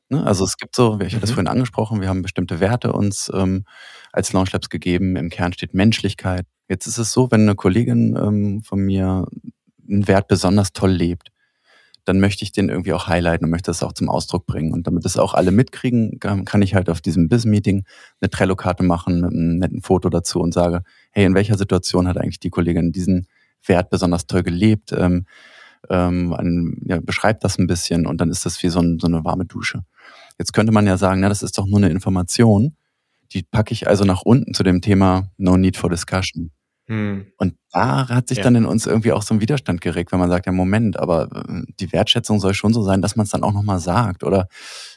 [0.09, 0.23] Ne?
[0.25, 1.35] Also es gibt so, ich hatte das mhm.
[1.35, 3.65] vorhin angesprochen, wir haben bestimmte Werte uns ähm,
[4.11, 5.15] als Launch gegeben.
[5.15, 6.45] Im Kern steht Menschlichkeit.
[6.69, 9.27] Jetzt ist es so, wenn eine Kollegin ähm, von mir
[9.87, 11.31] einen Wert besonders toll lebt,
[12.05, 14.71] dann möchte ich den irgendwie auch highlighten und möchte das auch zum Ausdruck bringen.
[14.71, 17.83] Und damit das auch alle mitkriegen, kann ich halt auf diesem Biz-Meeting
[18.21, 22.17] eine Trello-Karte machen mit einem netten Foto dazu und sage, hey, in welcher Situation hat
[22.17, 23.27] eigentlich die Kollegin diesen
[23.65, 24.91] Wert besonders toll gelebt?
[24.91, 25.25] Ähm,
[25.89, 29.23] ähm, ja, beschreibt das ein bisschen und dann ist das wie so, ein, so eine
[29.23, 29.83] warme Dusche.
[30.37, 32.75] Jetzt könnte man ja sagen, na, das ist doch nur eine Information.
[33.33, 36.51] Die packe ich also nach unten zu dem Thema No Need for Discussion.
[36.87, 37.25] Hm.
[37.37, 38.43] Und da hat sich ja.
[38.43, 41.29] dann in uns irgendwie auch so ein Widerstand geregt, wenn man sagt, ja Moment, aber
[41.33, 44.47] äh, die Wertschätzung soll schon so sein, dass man es dann auch nochmal sagt oder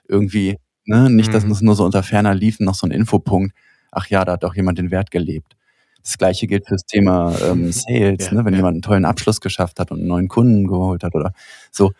[0.07, 1.51] irgendwie, ne, nicht, dass hm.
[1.51, 3.55] es nur so unter ferner liefen, noch so ein Infopunkt,
[3.91, 5.57] ach ja, da hat auch jemand den Wert gelebt.
[6.03, 8.59] Das gleiche gilt fürs Thema ähm, Sales, ja, ne, wenn ja.
[8.59, 11.32] jemand einen tollen Abschluss geschafft hat und einen neuen Kunden geholt hat oder
[11.70, 11.93] so.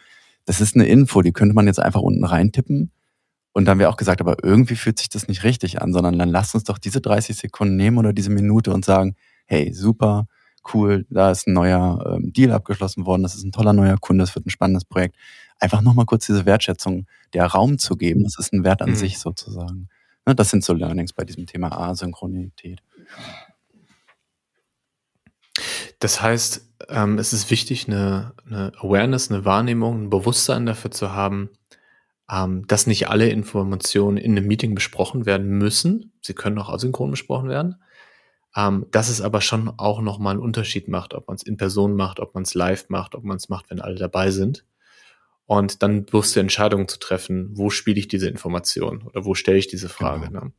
[0.45, 2.91] Das ist eine Info, die könnte man jetzt einfach unten reintippen.
[3.53, 6.29] Und dann wäre auch gesagt, aber irgendwie fühlt sich das nicht richtig an, sondern dann
[6.29, 9.17] lasst uns doch diese 30 Sekunden nehmen oder diese Minute und sagen,
[9.49, 10.27] hey, super,
[10.73, 14.23] cool, da ist ein neuer ähm, Deal abgeschlossen worden, das ist ein toller neuer Kunde,
[14.23, 15.17] das wird ein spannendes Projekt.
[15.59, 18.95] Einfach nochmal kurz diese Wertschätzung, der Raum zu geben, das ist ein Wert an mhm.
[18.95, 19.89] sich sozusagen.
[20.27, 22.83] Ne, das sind so Learnings bei diesem Thema Asynchronität.
[25.99, 31.13] Das heißt, ähm, es ist wichtig, eine, eine Awareness, eine Wahrnehmung, ein Bewusstsein dafür zu
[31.13, 31.51] haben,
[32.31, 36.13] ähm, dass nicht alle Informationen in einem Meeting besprochen werden müssen.
[36.21, 37.77] Sie können auch asynchron besprochen werden.
[38.57, 41.95] Ähm, dass es aber schon auch nochmal einen Unterschied macht, ob man es in Person
[41.95, 44.65] macht, ob man es live macht, ob man es macht, wenn alle dabei sind.
[45.47, 49.67] Und dann bewusste Entscheidungen zu treffen, wo spiele ich diese Information oder wo stelle ich
[49.67, 50.27] diese Frage.
[50.27, 50.45] Genau.
[50.45, 50.53] Ne?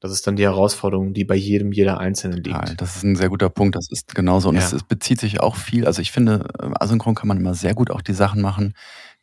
[0.00, 2.68] Das ist dann die Herausforderung, die bei jedem, jeder Einzelnen liegt.
[2.68, 3.76] Ja, das ist ein sehr guter Punkt.
[3.76, 4.48] Das ist genauso.
[4.48, 4.62] Und ja.
[4.62, 5.86] es, es, bezieht sich auch viel.
[5.86, 8.74] Also ich finde, äh, asynchron kann man immer sehr gut auch die Sachen machen,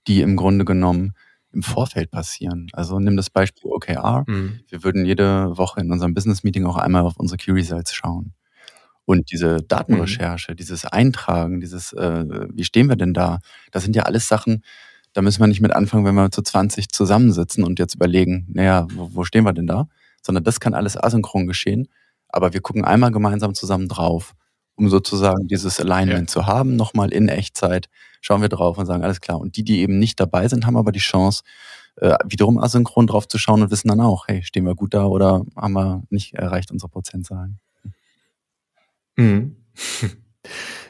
[0.08, 1.14] die im Grunde genommen
[1.54, 2.68] im Vorfeld passieren.
[2.74, 4.24] Also nimm das Beispiel OKR.
[4.28, 4.60] Mhm.
[4.68, 8.34] Wir würden jede Woche in unserem Business Meeting auch einmal auf unsere Key Results schauen.
[9.06, 10.56] Und diese Datenrecherche, mhm.
[10.56, 13.40] dieses Eintragen, dieses, äh, wie stehen wir denn da?
[13.72, 14.64] Das sind ja alles Sachen,
[15.14, 18.88] da müssen wir nicht mit anfangen, wenn wir zu 20 zusammensitzen und jetzt überlegen, naja,
[18.94, 19.88] wo, wo stehen wir denn da?
[20.22, 21.88] Sondern das kann alles asynchron geschehen.
[22.30, 24.34] Aber wir gucken einmal gemeinsam zusammen drauf,
[24.76, 26.34] um sozusagen dieses Alignment ja.
[26.34, 27.90] zu haben, nochmal in Echtzeit.
[28.22, 29.40] Schauen wir drauf und sagen, alles klar.
[29.40, 31.44] Und die, die eben nicht dabei sind, haben aber die Chance,
[31.98, 35.06] äh, wiederum asynchron drauf zu schauen und wissen dann auch, hey, stehen wir gut da
[35.06, 37.60] oder haben wir nicht erreicht unsere Prozentzahlen.
[39.16, 39.58] Mhm.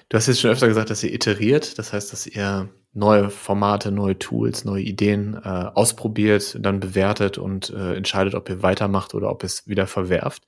[0.10, 3.92] Du hast jetzt schon öfter gesagt, dass ihr iteriert, das heißt, dass ihr neue Formate,
[3.92, 9.32] neue Tools, neue Ideen äh, ausprobiert, dann bewertet und äh, entscheidet, ob ihr weitermacht oder
[9.32, 10.44] ob ihr es wieder verwerft.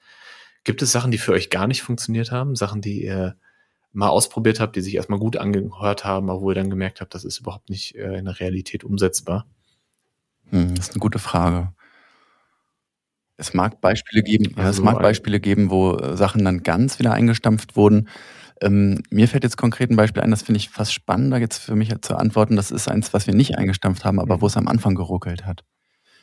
[0.65, 2.55] Gibt es Sachen, die für euch gar nicht funktioniert haben?
[2.55, 3.37] Sachen, die ihr
[3.93, 7.13] mal ausprobiert habt, die sich erstmal gut angehört haben, aber wo ihr dann gemerkt habt,
[7.13, 9.45] das ist überhaupt nicht äh, in der Realität umsetzbar?
[10.49, 11.71] Hm, das ist eine gute Frage.
[13.37, 17.13] Es mag Beispiele geben, ja, es mag Beispiele geben, wo äh, Sachen dann ganz wieder
[17.13, 18.09] eingestampft wurden.
[18.61, 21.75] Ähm, mir fällt jetzt konkret ein Beispiel ein, das finde ich fast spannender jetzt für
[21.75, 22.55] mich zu antworten.
[22.55, 25.63] Das ist eins, was wir nicht eingestampft haben, aber wo es am Anfang geruckelt hat.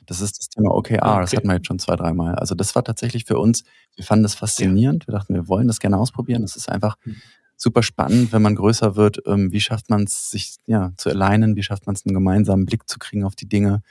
[0.06, 0.96] Das ist das Thema OKR.
[0.96, 1.20] Okay.
[1.20, 2.34] Das hatten wir jetzt schon zwei, dreimal.
[2.34, 3.64] Also das war tatsächlich für uns,
[3.96, 5.06] wir fanden das faszinierend.
[5.06, 6.42] Wir dachten, wir wollen das gerne ausprobieren.
[6.42, 7.16] Das ist einfach hm.
[7.56, 9.22] super spannend, wenn man größer wird.
[9.26, 11.56] Ähm, wie schafft man es, sich ja, zu alignen?
[11.56, 13.82] Wie schafft man es, einen gemeinsamen Blick zu kriegen auf die Dinge?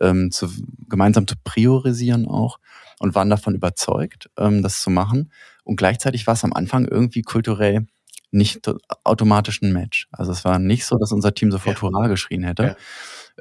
[0.00, 0.48] Ähm, zu,
[0.88, 2.58] gemeinsam zu priorisieren auch
[2.98, 5.30] und waren davon überzeugt, ähm, das zu machen.
[5.62, 7.86] Und gleichzeitig war es am Anfang irgendwie kulturell
[8.34, 8.68] nicht
[9.04, 10.08] automatisch ein Match.
[10.10, 11.82] Also es war nicht so, dass unser Team sofort ja.
[11.82, 12.76] Hurra geschrien hätte, ja.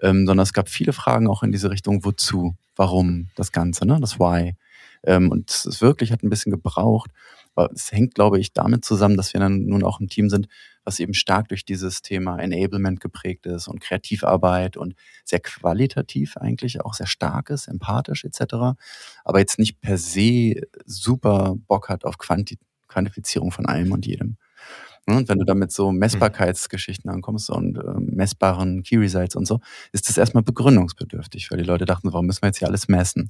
[0.01, 3.97] Ähm, sondern es gab viele Fragen auch in diese Richtung, wozu, warum das Ganze, ne?
[3.99, 4.55] das Why.
[5.03, 7.11] Ähm, und es wirklich hat ein bisschen gebraucht.
[7.55, 10.47] Aber es hängt, glaube ich, damit zusammen, dass wir dann nun auch ein Team sind,
[10.85, 16.81] was eben stark durch dieses Thema Enablement geprägt ist und Kreativarbeit und sehr qualitativ eigentlich
[16.81, 18.75] auch sehr stark ist, empathisch etc.
[19.23, 24.37] Aber jetzt nicht per se super Bock hat auf Quanti Quantifizierung von allem und jedem.
[25.05, 29.59] Und wenn du damit so Messbarkeitsgeschichten ankommst und äh, messbaren Key Results und so,
[29.91, 33.29] ist das erstmal begründungsbedürftig, weil die Leute dachten, warum müssen wir jetzt hier alles messen?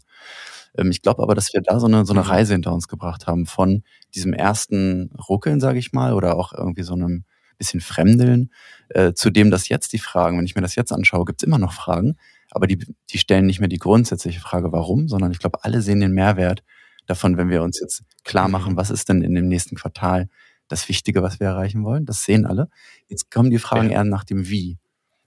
[0.77, 2.27] Ähm, ich glaube aber, dass wir da so eine, so eine mhm.
[2.27, 6.83] Reise hinter uns gebracht haben von diesem ersten Ruckeln, sage ich mal, oder auch irgendwie
[6.83, 7.25] so einem
[7.57, 8.51] bisschen Fremdeln,
[8.89, 11.59] äh, zu dem, dass jetzt die Fragen, wenn ich mir das jetzt anschaue, gibt's immer
[11.59, 12.17] noch Fragen,
[12.51, 15.99] aber die, die stellen nicht mehr die grundsätzliche Frage, warum, sondern ich glaube, alle sehen
[15.99, 16.63] den Mehrwert
[17.05, 18.77] davon, wenn wir uns jetzt klar machen, mhm.
[18.77, 20.29] was ist denn in dem nächsten Quartal
[20.73, 22.05] das Wichtige, was wir erreichen wollen.
[22.05, 22.67] Das sehen alle.
[23.07, 23.97] Jetzt kommen die Fragen ja.
[23.97, 24.77] eher nach dem Wie.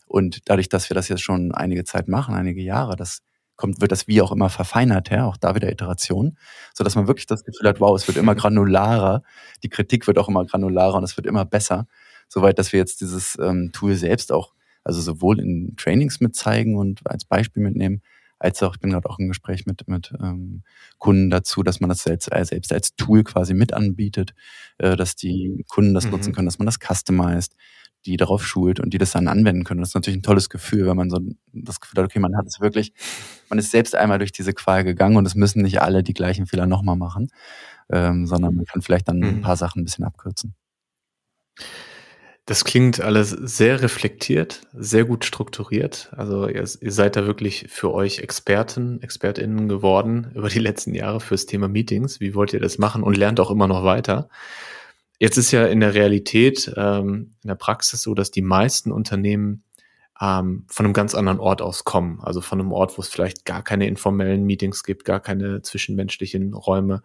[0.07, 3.23] Und dadurch, dass wir das jetzt schon einige Zeit machen, einige Jahre, das
[3.57, 6.37] kommt, wird das Wie auch immer verfeinert, ja, auch da wieder Iteration,
[6.75, 9.23] so dass man wirklich das Gefühl hat, wow, es wird immer granularer,
[9.63, 11.87] die Kritik wird auch immer granularer und es wird immer besser,
[12.29, 14.53] soweit, dass wir jetzt dieses ähm, Tool selbst auch,
[14.85, 18.03] also sowohl in Trainings mit zeigen und als Beispiel mitnehmen,
[18.39, 20.63] als auch, ich bin gerade auch im Gespräch mit, mit ähm,
[20.99, 24.35] Kunden dazu, dass man das selbst, äh, selbst als Tool quasi mit anbietet,
[24.79, 26.13] äh, dass die Kunden das mhm.
[26.13, 27.57] nutzen können, dass man das customized,
[28.05, 29.81] die darauf schult und die das dann anwenden können.
[29.81, 31.19] Das ist natürlich ein tolles Gefühl, wenn man so
[31.53, 32.93] das Gefühl hat, okay, man hat es wirklich,
[33.49, 36.47] man ist selbst einmal durch diese Qual gegangen und es müssen nicht alle die gleichen
[36.47, 37.29] Fehler nochmal machen,
[37.91, 39.27] ähm, sondern man kann vielleicht dann mhm.
[39.27, 40.55] ein paar Sachen ein bisschen abkürzen.
[42.47, 46.13] Das klingt alles sehr reflektiert, sehr gut strukturiert.
[46.17, 51.19] Also ihr, ihr, seid da wirklich für euch Experten, ExpertInnen geworden über die letzten Jahre
[51.19, 52.21] fürs Thema Meetings.
[52.21, 54.29] Wie wollt ihr das machen und lernt auch immer noch weiter?
[55.19, 59.65] Jetzt ist ja in der Realität, ähm, in der Praxis so, dass die meisten Unternehmen
[60.21, 62.21] ähm, von einem ganz anderen Ort aus kommen.
[62.23, 66.55] Also von einem Ort, wo es vielleicht gar keine informellen Meetings gibt, gar keine zwischenmenschlichen
[66.55, 67.03] Räume,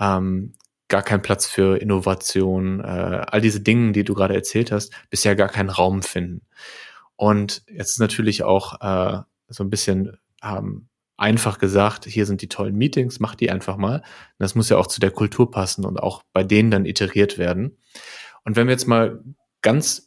[0.00, 0.54] ähm,
[0.90, 5.34] gar kein Platz für Innovation, äh, all diese Dinge, die du gerade erzählt hast, bisher
[5.36, 6.42] gar keinen Raum finden.
[7.16, 12.48] Und jetzt ist natürlich auch äh, so ein bisschen ähm, einfach gesagt, hier sind die
[12.48, 14.02] tollen Meetings, mach die einfach mal.
[14.38, 17.78] Das muss ja auch zu der Kultur passen und auch bei denen dann iteriert werden.
[18.44, 19.22] Und wenn wir jetzt mal
[19.62, 20.06] ganz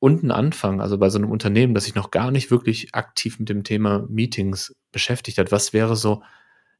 [0.00, 3.48] unten anfangen, also bei so einem Unternehmen, das sich noch gar nicht wirklich aktiv mit
[3.48, 6.22] dem Thema Meetings beschäftigt hat, was wäre so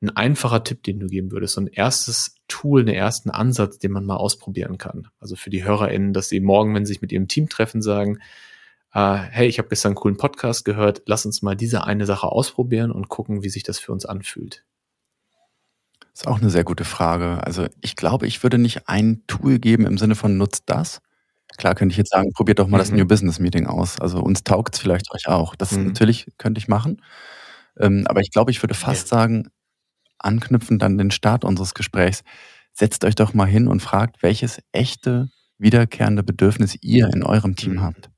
[0.03, 1.55] ein einfacher Tipp, den du geben würdest?
[1.55, 5.09] So ein erstes Tool, einen ersten Ansatz, den man mal ausprobieren kann.
[5.21, 8.19] Also für die HörerInnen, dass sie morgen, wenn sie sich mit ihrem Team treffen, sagen,
[8.93, 12.27] äh, hey, ich habe gestern einen coolen Podcast gehört, lass uns mal diese eine Sache
[12.27, 14.65] ausprobieren und gucken, wie sich das für uns anfühlt.
[16.13, 17.45] Das ist auch eine sehr gute Frage.
[17.45, 21.01] Also ich glaube, ich würde nicht ein Tool geben im Sinne von nutzt das.
[21.57, 22.81] Klar könnte ich jetzt sagen, probiert doch mal mhm.
[22.81, 24.01] das New Business Meeting aus.
[24.01, 25.55] Also uns taugt es vielleicht euch auch.
[25.55, 25.89] Das mhm.
[25.89, 27.03] natürlich könnte ich machen.
[27.79, 29.19] Ähm, aber ich glaube, ich würde fast ja.
[29.19, 29.51] sagen,
[30.25, 32.23] anknüpfend an den Start unseres Gesprächs,
[32.73, 37.75] setzt euch doch mal hin und fragt, welches echte, wiederkehrende Bedürfnis ihr in eurem Team
[37.75, 37.83] mhm.
[37.83, 38.11] habt.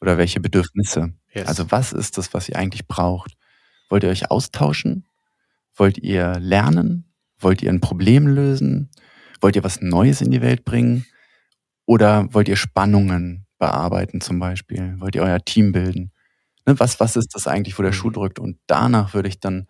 [0.00, 1.14] Oder welche Bedürfnisse?
[1.32, 1.46] Yes.
[1.46, 3.36] Also was ist das, was ihr eigentlich braucht?
[3.88, 5.06] Wollt ihr euch austauschen?
[5.74, 7.12] Wollt ihr lernen?
[7.38, 8.90] Wollt ihr ein Problem lösen?
[9.40, 11.06] Wollt ihr was Neues in die Welt bringen?
[11.86, 14.94] Oder wollt ihr Spannungen bearbeiten zum Beispiel?
[14.98, 16.12] Wollt ihr euer Team bilden?
[16.66, 18.14] Ne, was, was ist das eigentlich, wo der Schuh mhm.
[18.14, 18.38] drückt?
[18.38, 19.66] Und danach würde ich dann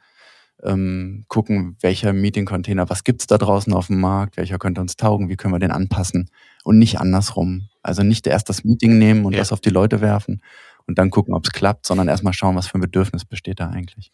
[0.65, 5.29] ähm, gucken, welcher Meeting-Container, was gibt's da draußen auf dem Markt, welcher könnte uns taugen,
[5.29, 6.31] wie können wir den anpassen
[6.65, 7.69] und nicht andersrum.
[7.83, 9.39] Also nicht erst das Meeting nehmen und ja.
[9.39, 10.43] das auf die Leute werfen
[10.87, 13.71] und dann gucken, ob es klappt, sondern erstmal schauen, was für ein Bedürfnis besteht da
[13.71, 14.13] eigentlich.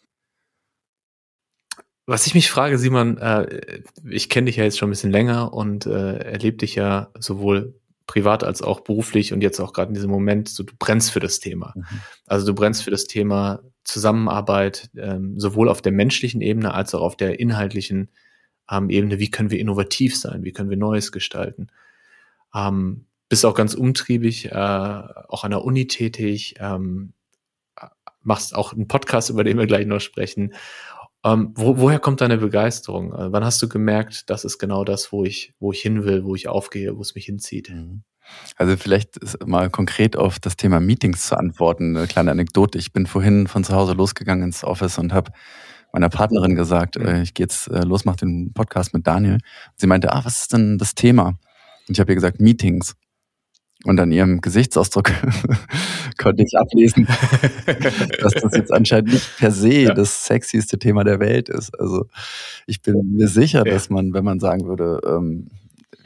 [2.05, 5.53] Was ich mich frage, Simon, äh, ich kenne dich ja jetzt schon ein bisschen länger
[5.53, 9.93] und äh, erlebe dich ja sowohl privat als auch beruflich und jetzt auch gerade in
[9.93, 11.73] diesem Moment, so du brennst für das Thema.
[11.75, 11.83] Mhm.
[12.25, 17.01] Also du brennst für das Thema Zusammenarbeit, ähm, sowohl auf der menschlichen Ebene als auch
[17.01, 18.09] auf der inhaltlichen
[18.69, 19.19] ähm, Ebene.
[19.19, 20.43] Wie können wir innovativ sein?
[20.43, 21.67] Wie können wir Neues gestalten?
[22.53, 27.13] Ähm, bist auch ganz umtriebig, äh, auch an der Uni tätig, ähm,
[28.23, 30.53] machst auch einen Podcast, über den wir gleich noch sprechen
[31.27, 33.13] ähm, wo, woher kommt deine Begeisterung?
[33.13, 36.23] Äh, wann hast du gemerkt, das ist genau das, wo ich, wo ich hin will,
[36.23, 37.69] wo ich aufgehe, wo es mich hinzieht?
[37.69, 38.03] Mhm.
[38.55, 41.95] Also vielleicht mal konkret auf das Thema Meetings zu antworten.
[41.95, 42.77] Eine kleine Anekdote.
[42.77, 45.31] Ich bin vorhin von zu Hause losgegangen ins Office und habe
[45.93, 49.37] meiner Partnerin gesagt, äh, ich gehe jetzt äh, los, mach den Podcast mit Daniel.
[49.75, 51.29] Sie meinte, ah, was ist denn das Thema?
[51.87, 52.95] Und ich habe ihr gesagt, Meetings.
[53.83, 55.11] Und an ihrem Gesichtsausdruck
[56.17, 57.07] konnte ich ablesen,
[58.21, 59.93] dass das jetzt anscheinend nicht per se ja.
[59.93, 61.79] das sexieste Thema der Welt ist.
[61.79, 62.07] Also
[62.65, 63.71] ich bin mir sicher, ja.
[63.71, 65.47] dass man, wenn man sagen würde, ähm,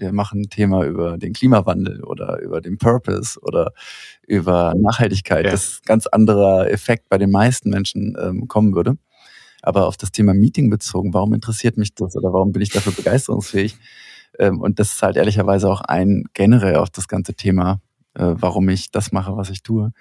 [0.02, 3.74] wir machen ein Thema über den Klimawandel oder über den Purpose oder
[4.28, 5.52] über Nachhaltigkeit, ja.
[5.52, 8.98] das ganz anderer Effekt bei den meisten Menschen ähm, kommen würde.
[9.62, 12.94] Aber auf das Thema Meeting bezogen, warum interessiert mich das oder warum bin ich dafür
[12.94, 13.78] begeisterungsfähig?
[14.40, 17.80] Ähm, und das ist halt ehrlicherweise auch ein generell auf das ganze Thema,
[18.16, 19.92] äh, warum ich das mache, was ich tue.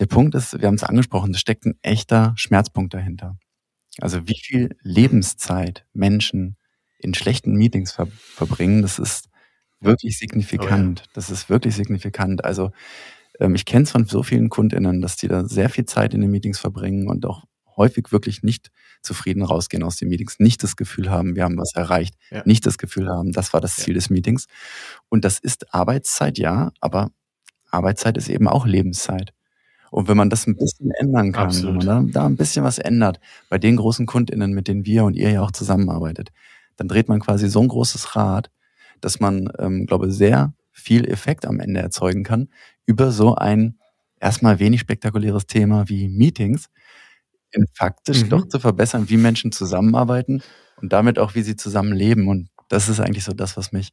[0.00, 3.36] Der Punkt ist, wir haben es angesprochen, es steckt ein echter Schmerzpunkt dahinter.
[4.00, 6.56] Also wie viel Lebenszeit Menschen
[7.02, 9.28] in schlechten Meetings ver verbringen, das ist
[9.80, 11.00] wirklich signifikant.
[11.00, 11.10] Oh ja.
[11.14, 12.44] Das ist wirklich signifikant.
[12.44, 12.70] Also
[13.40, 16.20] ähm, ich kenne es von so vielen KundInnen, dass die da sehr viel Zeit in
[16.20, 17.44] den Meetings verbringen und auch
[17.76, 21.74] häufig wirklich nicht zufrieden rausgehen aus den Meetings, nicht das Gefühl haben, wir haben was
[21.74, 22.42] erreicht, ja.
[22.44, 23.98] nicht das Gefühl haben, das war das Ziel ja.
[23.98, 24.46] des Meetings.
[25.08, 27.10] Und das ist Arbeitszeit, ja, aber
[27.70, 29.32] Arbeitszeit ist eben auch Lebenszeit.
[29.90, 31.82] Und wenn man das ein bisschen ändern kann, Absolut.
[31.82, 35.04] wenn man da, da ein bisschen was ändert, bei den großen KundInnen, mit denen wir
[35.04, 36.30] und ihr ja auch zusammenarbeitet,
[36.76, 38.50] dann dreht man quasi so ein großes Rad,
[39.00, 42.48] dass man, ähm, glaube sehr viel Effekt am Ende erzeugen kann
[42.86, 43.78] über so ein
[44.20, 46.66] erstmal wenig spektakuläres Thema wie Meetings,
[47.50, 48.28] in faktisch mhm.
[48.30, 50.42] doch zu verbessern, wie Menschen zusammenarbeiten
[50.80, 52.28] und damit auch, wie sie zusammenleben.
[52.28, 53.92] Und das ist eigentlich so das, was mich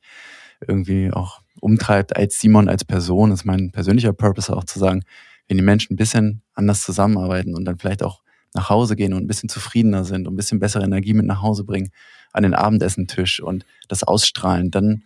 [0.65, 3.31] irgendwie auch umtreibt als Simon, als Person.
[3.31, 5.03] Das ist mein persönlicher Purpose auch zu sagen,
[5.47, 8.21] wenn die Menschen ein bisschen anders zusammenarbeiten und dann vielleicht auch
[8.53, 11.41] nach Hause gehen und ein bisschen zufriedener sind und ein bisschen bessere Energie mit nach
[11.41, 11.89] Hause bringen
[12.31, 15.03] an den Abendessentisch und das ausstrahlen, dann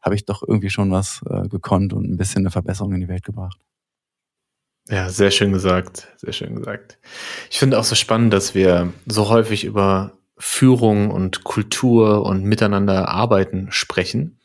[0.00, 3.08] habe ich doch irgendwie schon was äh, gekonnt und ein bisschen eine Verbesserung in die
[3.08, 3.58] Welt gebracht.
[4.88, 6.98] Ja, sehr schön gesagt, sehr schön gesagt.
[7.50, 13.08] Ich finde auch so spannend, dass wir so häufig über Führung und Kultur und miteinander
[13.08, 14.38] arbeiten sprechen.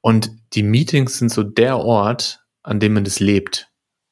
[0.00, 3.68] Und die Meetings sind so der Ort, an dem man das lebt.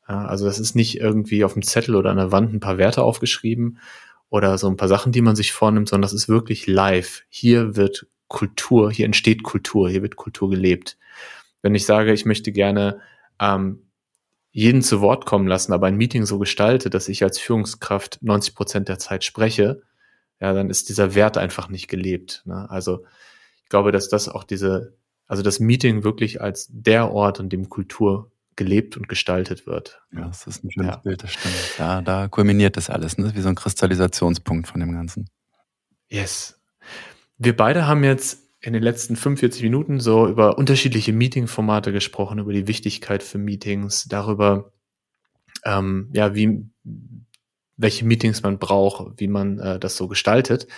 [0.08, 2.76] Ja, also das ist nicht irgendwie auf dem Zettel oder an der Wand ein paar
[2.76, 3.78] Werte aufgeschrieben
[4.32, 7.22] oder so ein paar Sachen, die man sich vornimmt, sondern das ist wirklich live.
[7.28, 10.96] Hier wird Kultur, hier entsteht Kultur, hier wird Kultur gelebt.
[11.60, 13.02] Wenn ich sage, ich möchte gerne
[13.38, 13.82] ähm,
[14.50, 18.54] jeden zu Wort kommen lassen, aber ein Meeting so gestalte, dass ich als Führungskraft 90
[18.54, 19.82] Prozent der Zeit spreche,
[20.40, 22.40] ja, dann ist dieser Wert einfach nicht gelebt.
[22.46, 22.70] Ne?
[22.70, 23.04] Also
[23.62, 27.68] ich glaube, dass das auch diese, also das Meeting wirklich als der Ort, an dem
[27.68, 30.02] Kultur gelebt und gestaltet wird.
[30.12, 30.96] Ja, das ist ein schönes ja.
[30.98, 31.54] Bild, das stimmt.
[31.78, 33.32] Ja, da kulminiert das alles, ne?
[33.34, 35.28] wie so ein Kristallisationspunkt von dem Ganzen.
[36.08, 36.60] Yes.
[37.38, 42.52] Wir beide haben jetzt in den letzten 45 Minuten so über unterschiedliche Meeting-Formate gesprochen, über
[42.52, 44.72] die Wichtigkeit für Meetings, darüber,
[45.64, 46.64] ähm, ja, wie,
[47.76, 50.68] welche Meetings man braucht, wie man äh, das so gestaltet.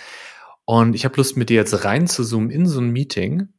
[0.65, 3.49] Und ich habe Lust, mit dir jetzt reinzuzoomen in so ein Meeting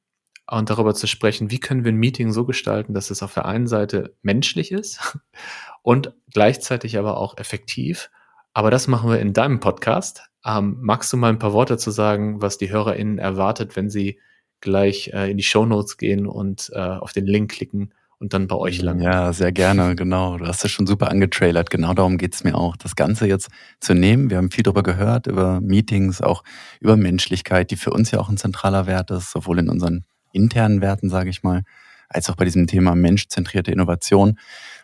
[0.49, 3.47] und darüber zu sprechen, wie können wir ein Meeting so gestalten, dass es auf der
[3.47, 5.19] einen Seite menschlich ist
[5.83, 8.11] und gleichzeitig aber auch effektiv.
[8.53, 10.23] Aber das machen wir in deinem Podcast.
[10.45, 14.19] Ähm, magst du mal ein paar Worte zu sagen, was die HörerInnen erwartet, wenn sie
[14.61, 18.47] gleich äh, in die Show Notes gehen und äh, auf den Link klicken und dann
[18.47, 19.03] bei euch landen?
[19.03, 20.39] Ja, sehr gerne, genau.
[20.39, 21.71] Du hast es schon super angetrailert.
[21.71, 23.49] Genau darum geht's mir auch, das Ganze jetzt
[23.81, 24.31] zu nehmen.
[24.31, 26.43] Wir haben viel darüber gehört, über Meetings, auch
[26.81, 30.81] über Menschlichkeit, die für uns ja auch ein zentraler Wert ist, sowohl in unseren internen
[30.81, 31.63] Werten, sage ich mal,
[32.09, 34.39] als auch bei diesem Thema menschzentrierte Innovation.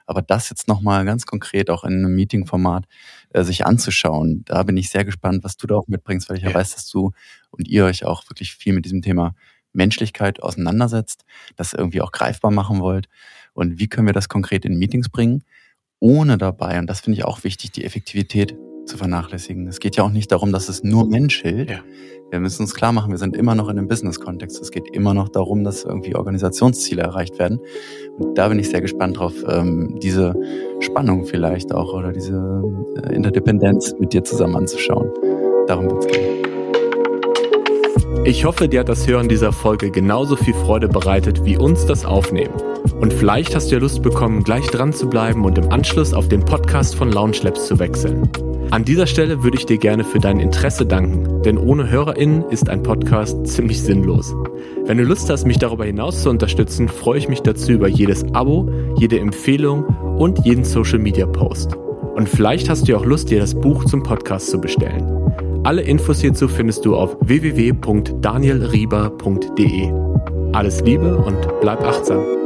[0.07, 2.87] Aber das jetzt nochmal ganz konkret auch in einem Meetingformat
[3.31, 6.43] äh, sich anzuschauen, da bin ich sehr gespannt, was du da auch mitbringst, weil ich
[6.43, 7.13] ja, ja weiß, dass du
[7.51, 9.35] und ihr euch auch wirklich viel mit diesem Thema
[9.73, 11.25] Menschlichkeit auseinandersetzt,
[11.57, 13.09] das irgendwie auch greifbar machen wollt.
[13.55, 15.45] Und wie können wir das konkret in Meetings bringen,
[15.99, 19.67] ohne dabei, und das finde ich auch wichtig, die Effektivität zu vernachlässigen.
[19.69, 21.71] Es geht ja auch nicht darum, dass es nur Mensch hält.
[21.71, 21.81] Ja.
[22.31, 24.61] Wir müssen uns klar machen, wir sind immer noch in einem Business-Kontext.
[24.63, 27.61] Es geht immer noch darum, dass irgendwie Organisationsziele erreicht werden.
[28.19, 30.35] Und da bin ich sehr gespannt drauf, ähm, diese
[30.81, 32.63] Spannung vielleicht auch oder diese
[32.97, 35.11] äh, Interdependenz mit dir zusammen anzuschauen.
[35.67, 36.52] Darum wird es gehen.
[38.25, 42.05] Ich hoffe, dir hat das Hören dieser Folge genauso viel Freude bereitet wie uns das
[42.05, 42.55] Aufnehmen.
[43.01, 46.29] Und vielleicht hast du ja Lust bekommen, gleich dran zu bleiben und im Anschluss auf
[46.29, 48.29] den Podcast von Lounge Labs zu wechseln.
[48.71, 52.69] An dieser Stelle würde ich dir gerne für dein Interesse danken, denn ohne HörerInnen ist
[52.69, 54.33] ein Podcast ziemlich sinnlos.
[54.87, 58.25] Wenn du Lust hast, mich darüber hinaus zu unterstützen, freue ich mich dazu über jedes
[58.35, 59.85] Abo, jede Empfehlung
[60.17, 61.77] und jeden Social Media Post.
[62.15, 65.23] Und vielleicht hast du ja auch Lust, dir das Buch zum Podcast zu bestellen.
[65.65, 69.93] Alle Infos hierzu findest du auf www.danielrieber.de.
[70.53, 72.42] Alles Liebe und bleib achtsam.